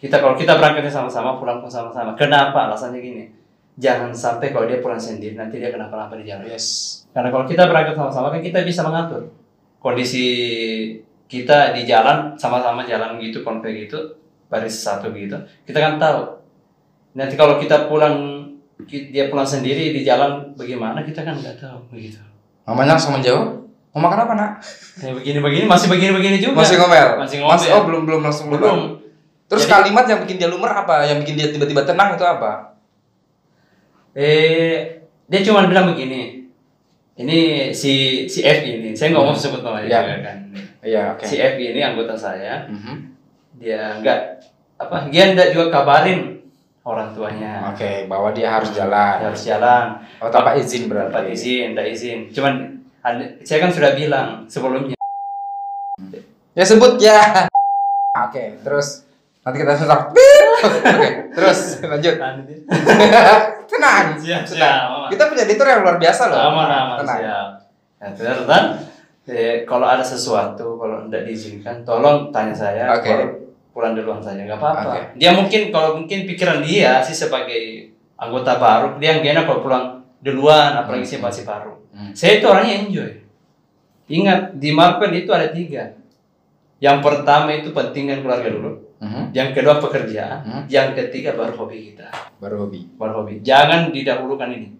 [0.00, 2.16] Kita kalau kita berangkatnya sama-sama, pulang pun sama-sama.
[2.16, 2.72] Kenapa?
[2.72, 3.24] Alasannya gini.
[3.76, 6.48] Jangan sampai kalau dia pulang sendiri nanti dia kenapa-napa di jalan.
[6.48, 7.00] Yes.
[7.12, 9.32] Karena kalau kita berangkat sama-sama kan kita bisa mengatur
[9.80, 10.26] kondisi
[11.24, 14.18] kita di jalan sama-sama jalan gitu konvoy gitu
[14.50, 16.42] baris satu gitu kita kan tahu
[17.16, 18.44] nanti kalau kita pulang
[18.84, 22.20] dia pulang sendiri di jalan bagaimana kita kan nggak tahu begitu
[22.70, 23.59] Mamanya langsung menjawab,
[23.90, 24.52] mau makan apa nak?
[24.96, 27.08] ya begini-begini masih begini-begini juga Masih ngomel.
[27.18, 27.68] Masih ngomel.
[27.70, 28.80] oh belum belum langsung belum belum.
[29.46, 31.02] Terus Jadi- kalimat yang bikin dia lumer apa?
[31.04, 32.70] Yang bikin dia tiba-tiba tenang itu apa?
[34.10, 34.74] eh
[35.26, 36.50] dia cuma bilang begini
[37.14, 37.38] ini
[37.70, 39.38] si si F ini saya nggak mau Hmm.
[39.40, 40.00] sebut namanya Ya.
[40.18, 40.38] kan
[40.80, 41.22] Iya oke.
[41.22, 42.94] si F ini anggota saya Mhm.
[43.54, 44.18] dia enggak
[44.76, 46.40] apa dia enggak juga kabarin
[46.80, 47.70] orang tuanya.
[47.70, 49.20] Oke, bahwa dia harus jalan.
[49.20, 51.12] Dia harus jalan, Oh, tanpa izin berarti.
[51.12, 52.18] dapat izin, tidak izin.
[52.32, 54.96] Cuman ada- saya kan sudah bilang sebelumnya.
[56.52, 57.46] Ya sebut ya.
[58.26, 59.06] Oke, terus
[59.40, 60.10] nanti kita sensor.
[60.60, 62.14] Oke, terus lanjut.
[63.70, 64.04] Tenang.
[64.18, 64.44] Siap, tenang.
[64.44, 65.08] siap.
[65.08, 66.38] Kita punya editor yang luar biasa loh.
[66.50, 67.18] aman aman Tenang.
[67.18, 67.48] siap.
[68.00, 68.64] Nah, terus kan,
[69.26, 72.84] eh, kalau ada sesuatu kalau tidak diizinkan, tolong tanya saya.
[72.92, 73.08] Oke.
[73.08, 73.26] Kalau
[73.70, 74.90] pulang duluan saja nggak apa-apa.
[74.90, 75.00] Oke.
[75.16, 77.88] Dia mungkin kalau mungkin pikiran dia sih sebagai
[78.18, 79.84] anggota baru, dia nggak enak kalau pulang
[80.20, 81.80] duluan, apalagi sih masih baru.
[81.90, 82.12] Hmm.
[82.12, 83.10] Saya itu orangnya enjoy.
[84.06, 85.96] Ingat di Marvel itu ada tiga.
[86.76, 88.70] Yang pertama itu pentingkan keluarga dulu.
[88.98, 89.32] Mhm.
[89.32, 90.38] Yang kedua pekerjaan.
[90.42, 90.62] Hmm.
[90.66, 92.08] Yang ketiga baru hobi kita.
[92.36, 92.84] Baru hobi.
[92.94, 93.40] Baru hobi.
[93.40, 94.76] Jangan didahulukan ini.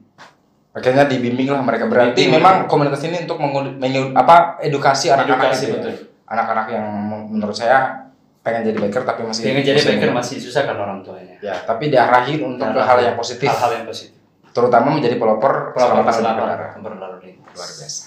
[0.71, 1.85] Akhirnya dibimbing lah mereka.
[1.85, 2.71] Berarti Bimbing memang mereka.
[2.71, 5.75] komunitas ini untuk mengu- mengu- apa edukasi anak-anak Edukasi itu ya.
[5.75, 5.95] betul.
[6.27, 6.87] Anak-anak yang
[7.29, 7.79] menurut saya
[8.41, 10.15] pengen jadi biker tapi masih Pengen jadi muda.
[10.17, 11.37] masih susah kan orang tuanya.
[11.41, 13.49] Ya, tapi diarahin untuk ke hal yang positif.
[13.49, 14.20] Hal-hal yang positif.
[14.51, 16.81] Terutama menjadi pelopor Pelopor keselamatan
[17.23, 17.55] lintas.
[17.55, 18.03] Luar biasa.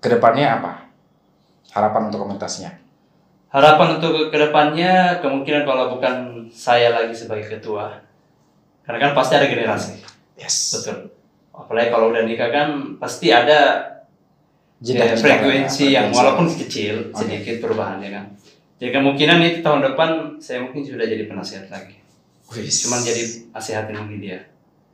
[0.00, 0.72] Ke depannya apa?
[1.70, 2.70] Harapan untuk komunitasnya?
[3.48, 6.14] Harapan untuk ke depannya kemungkinan kalau bukan
[6.48, 7.98] saya lagi sebagai ketua,
[8.82, 9.98] karena kan pasti ada generasi,
[10.34, 10.70] Yes.
[10.72, 11.10] betul.
[11.50, 13.90] Apalagi kalau udah nikah kan pasti ada
[14.78, 16.16] Jeda- eh, jeda- frekuensi yang frekuensi.
[16.16, 17.16] walaupun kecil Oke.
[17.18, 18.24] sedikit perubahannya kan.
[18.78, 21.98] Jadi kemungkinan itu tahun depan saya mungkin sudah jadi penasihat lagi.
[22.50, 22.86] Wis.
[22.86, 24.38] Cuman jadi nasihatin mungkin dia,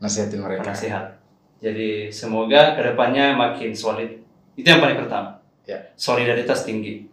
[0.01, 0.73] nasihatin mereka.
[0.73, 1.17] penasihat.
[1.61, 4.21] Jadi semoga ke depannya makin solid.
[4.57, 5.41] Itu yang paling pertama.
[5.65, 5.93] Ya.
[5.97, 7.09] Solidaritas tinggi.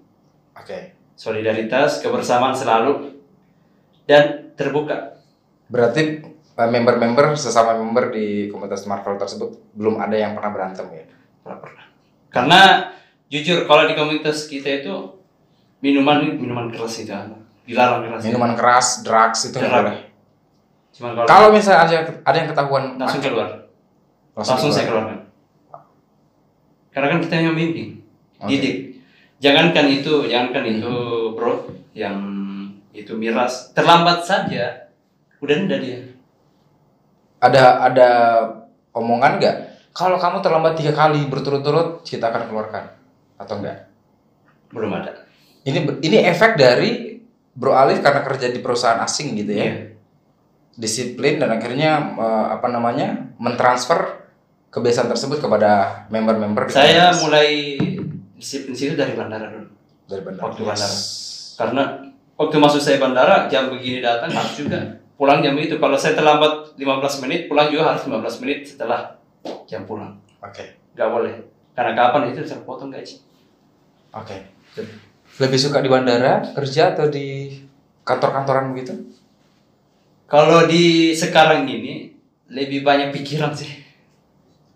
[0.54, 0.94] Oke.
[1.14, 3.22] solidaritas, kebersamaan selalu,
[4.10, 5.22] dan terbuka.
[5.70, 11.06] Berarti eh, member-member sesama member di komunitas Marvel tersebut belum ada yang pernah berantem ya?
[11.46, 11.86] Pernah pernah.
[12.34, 12.62] Karena
[13.30, 14.96] jujur kalau di komunitas kita itu
[15.86, 17.14] minuman minuman keras itu
[17.70, 18.22] dilarang keras.
[18.26, 20.13] Minuman keras, drugs itu boleh.
[20.94, 23.50] Cuman kalau, Kalau misalnya ada, ada yang ketahuan langsung keluar,
[24.38, 25.04] langsung, langsung, saya keluar.
[25.10, 25.20] keluarkan.
[26.94, 27.92] Karena kan kita yang bimbing,
[28.38, 28.48] Oke.
[28.54, 28.76] didik.
[29.42, 30.74] Jangankan itu, jangankan Hmm.
[30.78, 30.94] itu
[31.34, 31.54] bro,
[31.92, 32.18] yang
[32.94, 34.88] itu miras terlambat saja,
[35.42, 36.00] udah ndak dia.
[37.42, 38.10] Ada ada
[38.94, 39.58] omongan nggak?
[39.92, 42.86] Kalau kamu terlambat tiga kali berturut-turut, kita akan keluarkan
[43.36, 43.90] atau enggak?
[44.70, 45.26] Belum ada.
[45.66, 47.20] Ini ini efek dari
[47.54, 49.66] Bro Alif karena kerja di perusahaan asing gitu ya.
[49.66, 49.76] Iya.
[50.74, 53.34] Disiplin dan akhirnya eh, apa namanya?
[53.38, 54.24] mentransfer
[54.74, 57.78] kebiasaan tersebut kepada member-member Saya mulai
[58.34, 59.70] disiplin situ dari bandara dulu.
[60.10, 60.44] dari bandara.
[60.50, 60.98] waktu bandara.
[61.54, 61.84] Karena
[62.34, 65.78] waktu masuk saya bandara jam begini datang harus juga pulang jam itu.
[65.78, 69.16] Kalau saya terlambat 15 menit, pulang juga harus 15 menit setelah
[69.70, 70.18] jam pulang.
[70.42, 70.76] Oke.
[70.98, 71.34] Nggak boleh.
[71.74, 73.22] Karena kapan itu terpotong gaji.
[74.14, 74.38] Oke.
[75.38, 77.50] Lebih suka di bandara kerja atau di
[78.06, 78.94] kantor-kantoran begitu?
[80.34, 82.10] Kalau di sekarang ini
[82.50, 83.70] lebih banyak pikiran sih.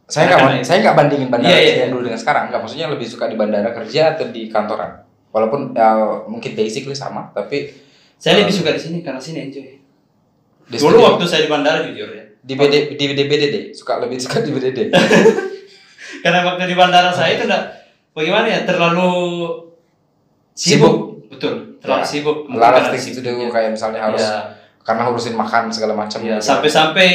[0.06, 0.64] Saya nggak itu.
[0.64, 1.88] saya nggak bandingin bandara Iya, iya, yang iya.
[1.92, 2.44] dulu dengan sekarang.
[2.48, 5.02] Nggak maksudnya lebih suka di bandara kerja atau di kantoran.
[5.34, 7.74] Walaupun ya, mungkin basically sama, tapi
[8.16, 9.66] Saya lebih suka di sini karena sini enjoy.
[10.68, 12.24] di Dulu studio- waktu saya di bandara jujur ya.
[12.38, 14.80] di BD di BDD suka lebih suka di BDD.
[16.24, 17.64] Karena waktu di bandara saya itu enggak
[18.12, 19.12] bagaimana ya terlalu
[20.52, 21.28] sibuk.
[21.28, 22.08] Betul, terlalu Ya.
[22.08, 22.38] sibuk.
[22.48, 24.57] Karena things to do kayak misalnya harus Ya.
[24.88, 26.24] Karena urusin makan segala macam.
[26.24, 26.48] Ya, gitu.
[26.48, 27.10] sampai-sampai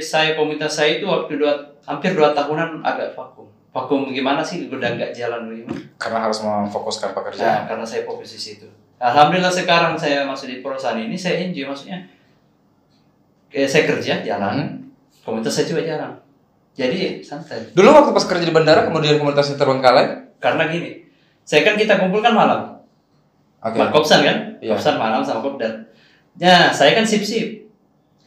[0.00, 1.52] saya komunitas saya itu waktu dua
[1.84, 3.44] hampir dua tahunan agak vakum.
[3.70, 4.72] Vakum gimana sih?
[4.72, 5.80] Udah nggak jalan bagaimana?
[6.00, 7.60] karena harus memfokuskan Nah, pekerjaan.
[7.68, 8.64] karena saya fokus di situ.
[8.96, 12.08] Alhamdulillah sekarang saya masuk di perusahaan ini saya enjoy maksudnya.
[13.52, 14.88] Kayak saya kerja jalan, Hmm.
[15.20, 16.16] komunitas saya juga jalan.
[16.72, 17.68] Jadi santai.
[17.76, 20.32] Dulu waktu pas kerja di bandara kemudian komunitasnya terbengkalai.
[20.40, 21.04] Karena gini,
[21.44, 22.80] saya kan kita kumpulkan malam.
[23.60, 23.76] Oke.
[23.76, 24.36] Mak Kopsan kan?
[24.64, 24.72] Iya.
[24.72, 25.89] Kopsan malam sama Kopdar.
[26.40, 27.68] Ya, saya kan sip-sip.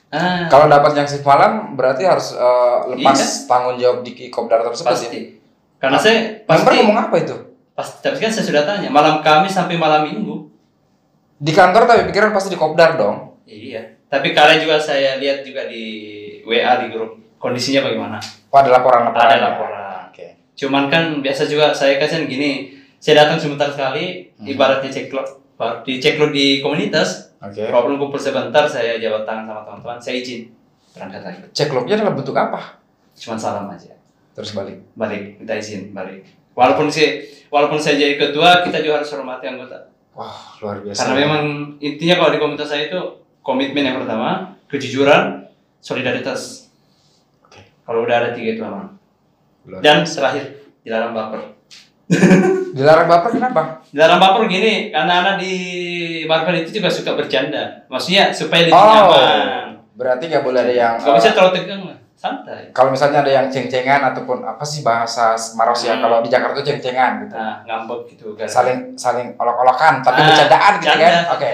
[0.07, 3.49] Ah, Kalau dapat yang shift malam berarti harus eh, lepas Iya.
[3.49, 4.86] tanggung jawab di kopdar tersebut.
[4.86, 4.93] ya?
[4.93, 5.20] pasti.
[5.82, 7.36] Karena saya Member pasti ngomong apa itu?
[7.74, 10.45] pasti tapi kan saya sudah tanya malam Kamis sampai malam Minggu.
[11.36, 13.41] Di kantor tapi pikiran pasti di kopdar dong.
[13.43, 13.82] Iya.
[14.05, 15.84] Tapi kalian juga saya lihat juga di
[16.45, 18.22] WA di grup kondisinya bagaimana.
[18.53, 19.26] Oh, ada laporan-laporan.
[19.26, 19.41] Ada ya?
[19.43, 20.01] laporan.
[20.07, 20.26] Oke.
[20.53, 22.70] Cuman kan biasa juga saya kasih gini,
[23.01, 24.45] saya datang sebentar sekali, Hmm.
[24.45, 25.26] ibaratnya cek lo,
[25.82, 27.67] di cek lo di komunitas, Oke.
[27.67, 30.47] walaupun kumpul sebentar, saya jawab tangan sama teman-teman, saya izin
[30.95, 31.39] berangkat lagi.
[31.51, 32.79] Cek lognya dalam bentuk apa?
[33.19, 33.91] Cuman salam aja,
[34.31, 34.79] Terus balik.
[34.95, 36.23] balik, minta izin, balik.
[36.55, 37.19] Walaupun saya,
[37.51, 39.91] walaupun saya jadi ketua, kita juga harus hormati anggota.
[40.13, 41.03] Wah, luar biasa.
[41.03, 41.43] Karena memang
[41.81, 42.99] intinya kalau di komunitas saya itu
[43.41, 45.49] komitmen yang pertama, kejujuran,
[45.81, 46.69] solidaritas.
[47.43, 47.59] Oke.
[47.83, 48.93] Kalau udah ada tiga itu aman.
[49.81, 51.41] Dan terakhir, dilarang baper.
[52.76, 53.62] Dilarang baper kenapa?
[53.88, 55.54] Dilarang baper gini, anak-anak di
[56.26, 57.86] Marvel itu juga suka bercanda.
[57.88, 58.84] Maksudnya supaya lebih Oh.
[58.84, 59.68] nyaman.
[59.93, 62.74] Berarti nggak boleh ada yang Gak bisa terlalu tegang lah, santai.
[62.74, 66.01] kalau misalnya ada yang ceng-cengan ataupun apa sih bahasa Maros ya Hmm.
[66.01, 67.34] kalau di Jakarta tuh ceng-cengan gitu.
[67.34, 68.49] Nah, ngambek gitu kan.
[68.49, 71.06] Saling saling olok-olokan tapi Ah, bercandaan gitu bercanda.
[71.06, 71.24] kan.
[71.32, 71.51] Oke.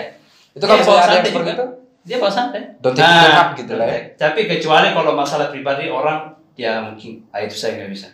[0.49, 1.65] Itu Iya, kalau misalnya ada yang seperti itu
[1.99, 2.61] Dia bawa santai.
[2.79, 3.99] don't take hard gitu lah ya.
[4.17, 6.19] Tapi kecuali kalau masalah pribadi orang,
[6.55, 8.07] ya mungkin, ah itu saya nggak bisa.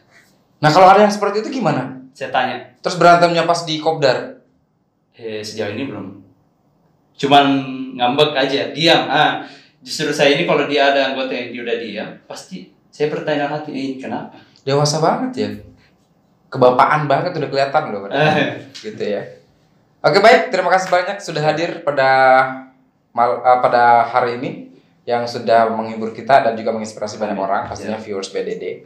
[0.58, 2.02] Nah, kalau ada yang seperti itu gimana?
[2.16, 4.40] Saya tanya, Terus berantemnya pas di kopdar.
[5.16, 6.08] eh, sejauh ini belum.
[7.16, 7.46] Cuman
[7.96, 9.08] ngambek aja, diam.
[9.08, 9.44] Ah,
[9.80, 13.72] justru saya ini kalau dia ada anggota yang dia udah diam, pasti saya bertanya hati,
[13.72, 14.36] eh, ini kenapa?
[14.64, 15.50] Dewasa banget ya.
[16.52, 18.08] Kebapaan banget udah kelihatan loh.
[18.08, 19.24] Eh, gitu ya.
[20.00, 22.10] Oke baik, terima kasih banyak sudah hadir pada
[23.12, 24.52] mal, eh, pada hari ini
[25.06, 28.84] yang sudah menghibur kita dan juga menginspirasi banyak orang, pastinya viewers BDD.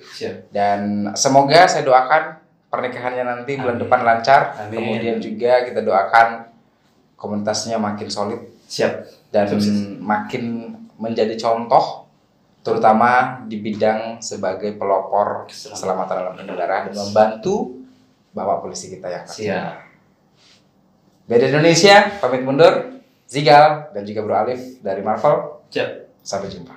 [0.52, 2.39] Dan semoga saya doakan
[2.70, 3.84] pernikahannya nanti bulan Amin.
[3.86, 4.42] depan lancar.
[4.62, 4.78] Amin.
[4.78, 6.28] Kemudian juga kita doakan
[7.20, 8.40] komunitasnya makin solid
[8.70, 8.94] Siap.
[9.34, 9.98] dan Sukses.
[10.00, 12.06] makin menjadi contoh
[12.62, 15.74] terutama di bidang sebagai pelopor Keselamatan.
[15.74, 17.56] keselamatan dalam berkendara dan membantu
[18.30, 19.74] Bapak polisi kita yang Siap.
[21.26, 25.90] Beda Indonesia pamit mundur Zigal dan juga Bro Alif dari Marvel Siap.
[26.22, 26.74] sampai jumpa